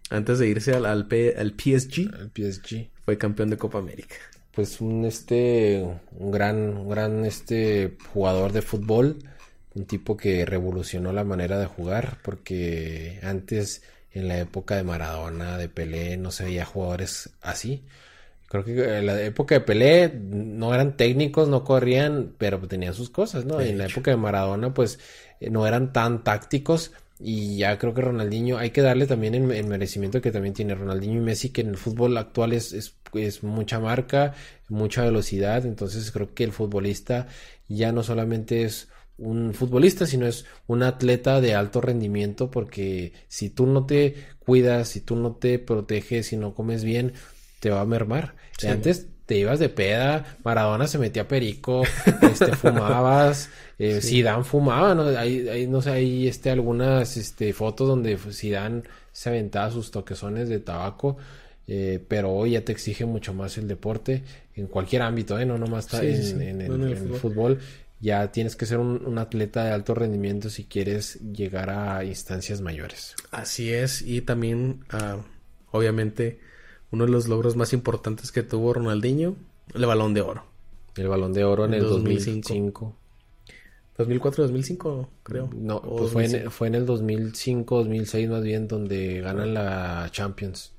antes 0.10 0.40
de 0.40 0.48
irse 0.48 0.74
al, 0.74 0.86
al, 0.86 1.08
P- 1.08 1.36
al 1.38 1.52
PSG. 1.54 2.90
fue 3.06 3.18
campeón 3.18 3.50
de 3.50 3.58
Copa 3.58 3.78
América. 3.80 4.16
pues 4.52 4.82
un 4.82 5.06
este 5.06 5.86
un 6.12 6.32
gran 6.32 6.58
un 6.78 6.90
gran 6.90 7.26
este 7.26 7.98
jugador 8.14 8.52
de 8.52 8.62
fútbol 8.62 9.18
un 9.74 9.86
tipo 9.86 10.16
que 10.16 10.46
revolucionó 10.46 11.12
la 11.12 11.24
manera 11.26 11.60
de 11.60 11.66
jugar 11.66 12.18
porque 12.24 13.20
antes 13.24 13.82
en 14.12 14.28
la 14.30 14.40
época 14.40 14.76
de 14.78 14.84
Maradona 14.84 15.58
de 15.58 15.68
Pelé 15.68 16.16
no 16.18 16.32
se 16.32 16.46
veía 16.46 16.64
jugadores 16.66 17.32
así 17.42 17.84
creo 18.48 18.64
que 18.64 18.98
en 19.00 19.06
la 19.06 19.22
época 19.22 19.56
de 19.56 19.62
Pelé 19.62 20.14
no 20.14 20.74
eran 20.74 20.98
técnicos 20.98 21.50
no 21.50 21.64
corrían 21.64 22.34
pero 22.38 22.60
tenían 22.60 22.94
sus 22.94 23.10
cosas 23.10 23.46
no 23.46 23.60
en 23.60 23.78
la 23.78 23.86
época 23.86 24.12
de 24.12 24.18
Maradona 24.18 24.74
pues 24.74 25.00
eh, 25.40 25.50
no 25.50 25.68
eran 25.68 25.94
tan 25.94 26.24
tácticos 26.24 26.92
Y 27.20 27.58
ya 27.58 27.78
creo 27.78 27.94
que 27.94 28.02
Ronaldinho, 28.02 28.58
hay 28.58 28.72
que 28.72 28.82
darle 28.82 29.08
también 29.08 29.36
el, 29.36 29.68
merecimiento 29.68 30.22
que 30.22 30.32
también 30.32 30.54
tiene 30.54 30.76
Ronaldinho 30.76 31.18
y 31.22 31.24
Messi, 31.24 31.50
que 31.50 31.62
en 31.62 31.70
el 31.70 31.78
fútbol 31.78 32.18
actual 32.18 32.52
es, 32.52 32.74
es, 32.74 32.98
es, 33.14 33.42
mucha 33.42 33.80
marca, 33.80 34.34
mucha 34.68 35.06
velocidad. 35.06 35.66
Entonces 35.66 36.12
creo 36.12 36.34
que 36.34 36.44
el 36.44 36.52
futbolista 36.52 37.28
ya 37.70 37.94
no 37.94 38.04
solamente 38.04 38.64
es 38.64 38.90
un 39.18 39.54
futbolista, 39.54 40.06
sino 40.06 40.28
es 40.28 40.46
un 40.68 40.84
atleta 40.84 41.40
de 41.40 41.56
alto 41.56 41.80
rendimiento, 41.80 42.52
porque 42.52 43.14
si 43.30 43.50
tú 43.50 43.66
no 43.66 43.86
te 43.86 44.16
cuidas, 44.40 44.90
si 44.90 45.00
tú 45.00 45.16
no 45.16 45.36
te 45.36 45.58
proteges, 45.58 46.28
si 46.28 46.38
no 46.38 46.54
comes 46.54 46.84
bien, 46.84 47.14
te 47.66 47.72
va 47.72 47.82
a 47.82 47.86
mermar. 47.86 48.36
Antes 48.70 49.08
te 49.26 49.40
ibas 49.40 49.58
de 49.58 49.70
peda, 49.70 50.38
Maradona 50.44 50.86
se 50.86 51.00
metía 51.00 51.28
perico, 51.28 51.82
este, 52.22 52.56
fumabas, 52.56 53.50
eh, 53.80 54.02
Zidane 54.04 54.44
fumaba, 54.44 54.94
¿no? 54.94 55.08
Hay, 55.18 55.66
no 55.68 55.82
sé, 55.82 55.90
hay 55.90 56.28
este, 56.28 56.52
algunas 56.52 57.18
este, 57.18 57.54
fotos 57.54 57.88
donde 57.88 58.20
Zidane 58.20 58.84
se 59.12 59.30
aventaba 59.30 59.72
sus 59.72 59.90
toquezones 59.90 60.48
de 60.48 60.60
tabaco, 60.60 61.18
eh, 61.68 62.00
pero 62.08 62.34
hoy 62.34 62.52
ya 62.52 62.62
te 62.62 62.72
exige 62.72 63.08
mucho 63.08 63.34
más 63.34 63.58
el 63.58 63.68
deporte, 63.68 64.22
en 64.56 64.68
cualquier 64.68 65.02
ámbito, 65.02 65.40
¿eh? 65.40 65.46
No 65.48 65.58
nomás 65.58 65.86
está 65.86 66.04
en, 66.04 66.62
el, 66.62 67.08
fútbol. 67.16 67.58
Ya 68.00 68.32
tienes 68.32 68.56
que 68.56 68.68
ser 68.68 68.78
un, 68.78 69.18
atleta 69.18 69.64
de 69.64 69.72
alto 69.72 69.96
rendimiento 69.96 70.52
si 70.52 70.66
quieres 70.66 71.16
llegar 71.34 71.72
a 71.72 72.04
instancias 72.04 72.62
mayores. 72.62 73.16
Así 73.32 73.74
es, 73.74 74.04
y 74.04 74.22
también, 74.22 74.86
ah, 74.92 75.18
obviamente, 75.72 76.46
uno 76.92 77.06
de 77.06 77.12
los 77.12 77.28
logros 77.28 77.56
más 77.56 77.74
importantes 77.74 78.32
que 78.32 78.44
tuvo 78.44 78.74
Ronaldinho, 78.74 79.36
el 79.74 79.86
balón 79.86 80.14
de 80.14 80.22
oro. 80.22 80.44
El 80.96 81.08
balón 81.08 81.34
de 81.34 81.44
oro 81.44 81.66
en, 81.66 81.74
el 81.74 81.84
2005. 81.84 82.96
2004-2005, 83.98 85.08
creo. 85.24 85.50
No, 85.56 85.82
pues 85.82 86.12
fue 86.12 86.26
en, 86.26 86.52
fue 86.52 86.68
en 86.68 86.76
el 86.76 86.86
2005-2006 86.86 88.30
más 88.30 88.44
bien 88.44 88.68
donde 88.68 89.22
ganan 89.22 89.54
la 89.54 90.10
Champions. 90.12 90.74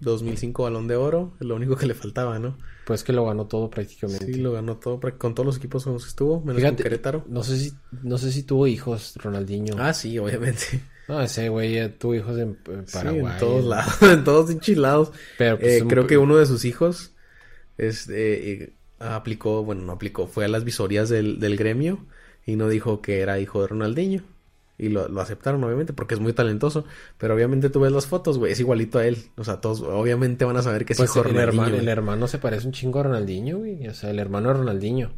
2005 0.00 0.62
balón 0.62 0.86
de 0.86 0.96
oro, 0.96 1.32
es 1.40 1.46
lo 1.46 1.56
único 1.56 1.76
que 1.76 1.86
le 1.86 1.94
faltaba, 1.94 2.38
¿no? 2.38 2.56
Pues 2.84 3.02
que 3.04 3.12
lo 3.12 3.24
ganó 3.24 3.46
todo 3.46 3.70
prácticamente. 3.70 4.26
Sí, 4.26 4.34
lo 4.34 4.52
ganó 4.52 4.76
todo 4.76 5.00
con 5.18 5.34
todos 5.34 5.46
los 5.46 5.56
equipos 5.56 5.84
con 5.84 5.94
los 5.94 6.04
que 6.04 6.10
estuvo, 6.10 6.40
menos 6.42 6.62
con 6.62 6.76
Querétaro. 6.76 7.24
No 7.28 7.42
sé 7.42 7.58
si 7.58 7.72
no 8.02 8.18
sé 8.18 8.32
si 8.32 8.42
tuvo 8.42 8.66
hijos 8.66 9.16
Ronaldinho. 9.16 9.76
Ah, 9.78 9.94
sí, 9.94 10.18
obviamente. 10.18 10.82
No, 11.08 11.20
ese 11.20 11.48
güey 11.48 11.88
tuvo 11.98 12.14
hijos 12.14 12.38
en, 12.38 12.56
Paraguay. 12.92 13.32
en 13.32 13.38
todos 13.38 13.64
lados, 13.64 14.02
en 14.02 14.24
todos 14.24 14.50
enchilados. 14.50 15.12
Pero 15.38 15.58
pues, 15.58 15.82
eh, 15.82 15.84
creo 15.86 16.06
que 16.06 16.18
uno 16.18 16.36
de 16.36 16.46
sus 16.46 16.64
hijos 16.64 17.12
este, 17.76 18.74
aplicó, 18.98 19.64
bueno, 19.64 19.82
no 19.82 19.92
aplicó, 19.92 20.26
fue 20.26 20.44
a 20.44 20.48
las 20.48 20.64
visorías 20.64 21.08
del, 21.08 21.40
del 21.40 21.56
gremio 21.56 22.06
y 22.46 22.56
no 22.56 22.68
dijo 22.68 23.02
que 23.02 23.20
era 23.20 23.38
hijo 23.38 23.60
de 23.62 23.68
Ronaldinho. 23.68 24.22
Y 24.76 24.88
lo, 24.88 25.06
lo, 25.08 25.20
aceptaron, 25.20 25.62
obviamente, 25.62 25.92
porque 25.92 26.14
es 26.14 26.20
muy 26.20 26.32
talentoso. 26.32 26.84
Pero 27.16 27.34
obviamente 27.34 27.70
tú 27.70 27.80
ves 27.80 27.92
las 27.92 28.06
fotos, 28.06 28.38
güey, 28.38 28.52
es 28.52 28.58
igualito 28.58 28.98
a 28.98 29.06
él. 29.06 29.18
O 29.36 29.44
sea, 29.44 29.60
todos 29.60 29.82
obviamente 29.82 30.44
van 30.44 30.56
a 30.56 30.62
saber 30.62 30.84
que 30.84 30.94
es 30.94 30.96
pues 30.98 31.10
hijo 31.10 31.22
de 31.22 31.28
Ronaldinho. 31.28 31.64
Hermano, 31.64 31.80
el 31.80 31.88
hermano 31.88 32.26
se 32.26 32.38
parece 32.38 32.66
un 32.66 32.72
chingo 32.72 32.98
a 32.98 33.04
Ronaldinho, 33.04 33.58
güey. 33.58 33.86
O 33.86 33.94
sea, 33.94 34.10
el 34.10 34.18
hermano 34.18 34.48
de 34.48 34.54
Ronaldinho. 34.54 35.12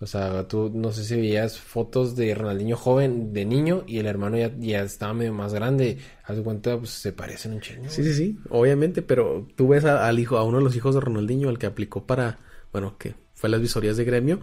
O 0.00 0.06
sea, 0.06 0.46
tú 0.48 0.70
no 0.74 0.92
sé 0.92 1.04
si 1.04 1.16
veías 1.16 1.58
fotos 1.58 2.16
de 2.16 2.34
Ronaldinho 2.34 2.76
joven, 2.76 3.32
de 3.32 3.44
niño, 3.44 3.84
y 3.86 3.98
el 3.98 4.06
hermano 4.06 4.36
ya, 4.36 4.52
ya 4.58 4.82
estaba 4.82 5.14
medio 5.14 5.32
más 5.32 5.54
grande. 5.54 5.98
Haz 6.24 6.40
cuenta, 6.40 6.76
pues 6.76 6.90
se 6.90 7.12
parecen 7.12 7.54
un 7.54 7.60
chingo. 7.60 7.88
Sí, 7.88 8.02
sí, 8.02 8.12
sí, 8.12 8.38
obviamente, 8.50 9.02
pero 9.02 9.46
tú 9.56 9.68
ves 9.68 9.84
al 9.84 10.18
hijo, 10.18 10.36
a 10.36 10.44
uno 10.44 10.58
de 10.58 10.64
los 10.64 10.76
hijos 10.76 10.94
de 10.94 11.00
Ronaldinho, 11.00 11.48
el 11.48 11.58
que 11.58 11.66
aplicó 11.66 12.06
para, 12.06 12.40
bueno, 12.72 12.98
que 12.98 13.14
fue 13.34 13.48
las 13.48 13.60
visorías 13.60 13.96
de 13.96 14.04
gremio, 14.04 14.40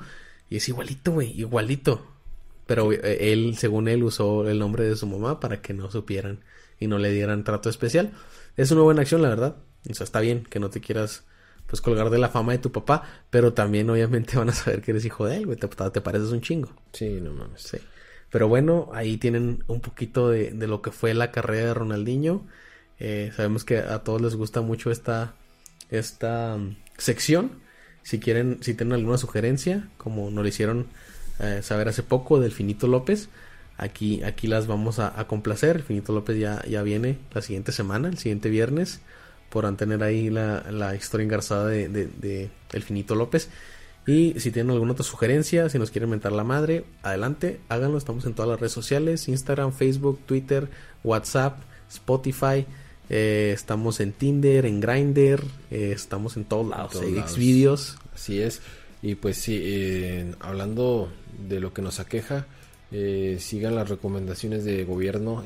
y 0.50 0.58
es 0.58 0.68
igualito, 0.70 1.12
güey, 1.12 1.40
igualito. 1.40 2.08
Pero 2.66 2.92
eh, 2.94 3.34
él, 3.34 3.56
según 3.58 3.88
él, 3.88 4.04
usó 4.04 4.48
el 4.50 4.60
nombre 4.60 4.86
de 4.86 4.96
su 4.96 5.06
mamá 5.06 5.40
para 5.40 5.62
que 5.62 5.74
no 5.74 5.92
supieran 5.92 6.40
y 6.80 6.88
no 6.88 6.98
le 6.98 7.12
dieran 7.12 7.44
trato 7.44 7.70
especial. 7.70 8.14
Es 8.58 8.72
una 8.72 8.82
buena 8.82 9.02
acción, 9.02 9.22
la 9.22 9.30
verdad. 9.30 9.58
O 9.90 9.94
sea, 9.94 10.04
está 10.04 10.20
bien 10.20 10.46
que 10.50 10.60
no 10.60 10.70
te 10.70 10.80
quieras 10.80 11.26
pues 11.72 11.80
colgar 11.80 12.10
de 12.10 12.18
la 12.18 12.28
fama 12.28 12.52
de 12.52 12.58
tu 12.58 12.74
papá, 12.74 13.04
pero 13.30 13.54
también 13.54 13.90
obviamente 13.90 14.36
van 14.38 14.50
a 14.50 14.54
saber 14.54 14.82
que 14.82 14.92
eres 14.92 15.06
hijo 15.06 15.26
de 15.26 15.38
él, 15.38 15.46
güey, 15.46 15.58
te, 15.58 15.70
te, 15.70 16.02
pareces 16.02 16.32
un 16.32 16.42
chingo. 16.42 16.70
Sí, 16.92 17.22
no 17.22 17.32
mames. 17.32 17.62
Sí. 17.62 17.78
Pero 18.30 18.50
bueno, 18.50 18.90
ahí 18.94 19.16
tienen 19.16 19.64
un 19.68 19.80
poquito 19.80 20.30
de, 20.30 20.52
de 20.52 20.68
lo 20.68 20.82
que 20.82 20.92
fue 20.92 21.14
la 21.14 21.32
carrera 21.32 21.68
de 21.68 21.74
Ronaldinho. 21.74 22.46
Eh, 23.00 23.32
sabemos 23.38 23.64
que 23.64 23.78
a 23.78 24.00
todos 24.00 24.22
les 24.22 24.36
gusta 24.36 24.60
mucho 24.60 24.92
esta, 24.92 25.34
esta 25.90 26.56
um, 26.56 26.76
sección. 26.98 27.52
Si 28.04 28.20
quieren, 28.20 28.58
si 28.62 28.74
tienen 28.74 28.94
alguna 28.94 29.18
sugerencia, 29.18 29.88
como 29.98 30.30
nos 30.30 30.44
lo 30.44 30.50
hicieron 30.50 30.88
eh, 31.40 31.62
saber 31.64 31.88
hace 31.88 32.04
poco 32.04 32.42
del 32.42 32.52
Finito 32.52 32.88
López, 32.88 33.30
aquí, 33.78 34.24
aquí 34.24 34.48
las 34.48 34.68
vamos 34.68 35.00
a, 35.00 35.18
a 35.18 35.26
complacer. 35.26 35.78
El 35.78 35.84
Finito 35.84 36.12
López 36.12 36.38
ya, 36.38 36.66
ya 36.66 36.84
viene 36.84 37.18
la 37.34 37.42
siguiente 37.42 37.72
semana, 37.72 38.10
el 38.10 38.18
siguiente 38.18 38.50
viernes 38.50 39.00
por 39.52 39.76
tener 39.76 40.02
ahí 40.02 40.30
la, 40.30 40.66
la 40.72 40.96
historia 40.96 41.26
engarzada 41.26 41.68
de, 41.68 41.90
de, 41.90 42.50
El 42.72 42.84
Finito 42.84 43.16
López. 43.16 43.50
Y 44.08 44.40
si 44.40 44.50
tienen 44.50 44.72
alguna 44.72 44.94
otra 44.94 45.04
sugerencia, 45.04 45.70
si 45.70 45.78
nos 45.78 45.92
quieren 45.92 46.10
mentar 46.10 46.32
la 46.32 46.44
madre, 46.44 46.86
adelante, 47.04 47.60
háganlo. 47.70 47.98
Estamos 47.98 48.26
en 48.26 48.34
todas 48.34 48.50
las 48.50 48.60
redes 48.60 48.72
sociales: 48.72 49.28
Instagram, 49.28 49.74
Facebook, 49.74 50.22
Twitter, 50.26 50.70
WhatsApp, 51.04 51.60
Spotify. 51.90 52.66
Eh, 53.10 53.52
estamos 53.54 54.00
en 54.00 54.14
Tinder, 54.14 54.66
en 54.66 54.80
Grindr, 54.80 55.44
eh, 55.70 55.92
estamos 55.94 56.38
en 56.38 56.46
todos 56.46 56.68
lados, 56.68 56.96
en 57.04 57.28
Xvideos. 57.28 57.98
Así 58.16 58.42
es. 58.42 58.62
Y 59.02 59.16
pues 59.16 59.38
sí, 59.38 59.60
eh, 59.62 60.34
hablando 60.40 61.12
de 61.48 61.60
lo 61.60 61.74
que 61.74 61.82
nos 61.82 62.00
aqueja, 62.00 62.48
sigan 62.90 63.76
las 63.76 63.90
recomendaciones 63.90 64.66
de 64.66 64.84
gobierno 64.84 65.44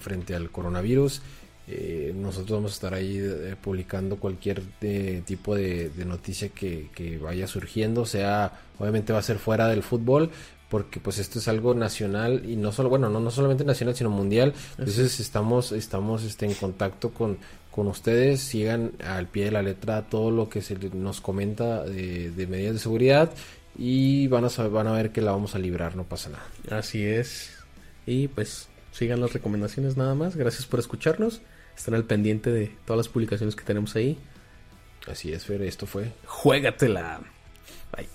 frente 0.00 0.34
al 0.34 0.50
coronavirus 0.50 1.22
eh, 1.68 2.12
nosotros 2.14 2.58
vamos 2.58 2.72
a 2.72 2.74
estar 2.74 2.94
ahí 2.94 3.18
eh, 3.18 3.56
publicando 3.60 4.16
cualquier 4.16 4.62
eh, 4.80 5.22
tipo 5.26 5.56
de, 5.56 5.90
noticia 6.06 6.48
que, 6.50 7.18
vaya 7.20 7.48
surgiendo, 7.48 8.06
sea, 8.06 8.52
obviamente 8.78 9.12
va 9.12 9.18
a 9.18 9.22
ser 9.22 9.38
fuera 9.38 9.66
del 9.66 9.82
fútbol, 9.82 10.30
porque 10.68 11.00
pues 11.00 11.18
esto 11.18 11.40
es 11.40 11.48
algo 11.48 11.74
nacional 11.74 12.42
y 12.48 12.56
no 12.56 12.70
solo, 12.70 12.88
bueno, 12.88 13.08
no, 13.08 13.18
no 13.18 13.30
solamente 13.30 13.64
nacional, 13.64 13.96
sino 13.96 14.10
mundial. 14.10 14.54
Entonces 14.78 15.18
estamos, 15.18 15.72
estamos 15.72 16.22
este, 16.22 16.46
en 16.46 16.54
contacto 16.54 17.10
con, 17.10 17.38
con 17.72 17.88
ustedes, 17.88 18.40
sigan 18.40 18.92
al 19.04 19.26
pie 19.26 19.46
de 19.46 19.50
la 19.50 19.62
letra 19.62 20.02
todo 20.08 20.30
lo 20.30 20.48
que 20.48 20.62
se 20.62 20.76
nos 20.94 21.20
comenta 21.20 21.84
de, 21.84 22.30
de 22.30 22.46
medidas 22.46 22.74
de 22.74 22.78
seguridad 22.78 23.32
y 23.76 24.28
van 24.28 24.44
a, 24.44 24.50
saber, 24.50 24.70
van 24.70 24.86
a 24.86 24.92
ver 24.92 25.10
que 25.10 25.20
la 25.20 25.32
vamos 25.32 25.56
a 25.56 25.58
librar, 25.58 25.96
no 25.96 26.04
pasa 26.04 26.30
nada. 26.30 26.78
Así 26.78 27.04
es. 27.04 27.50
Y 28.06 28.28
pues 28.28 28.68
sigan 28.92 29.20
las 29.20 29.32
recomendaciones 29.32 29.96
nada 29.96 30.14
más. 30.14 30.36
Gracias 30.36 30.64
por 30.66 30.78
escucharnos 30.78 31.42
estén 31.76 31.94
al 31.94 32.04
pendiente 32.04 32.50
de 32.50 32.72
todas 32.84 32.98
las 32.98 33.08
publicaciones 33.08 33.54
que 33.54 33.64
tenemos 33.64 33.94
ahí. 33.96 34.18
Así 35.06 35.32
es, 35.32 35.44
Fer, 35.44 35.62
esto 35.62 35.86
fue. 35.86 36.12
Juégatela. 36.24 37.20
Bye. 37.96 38.08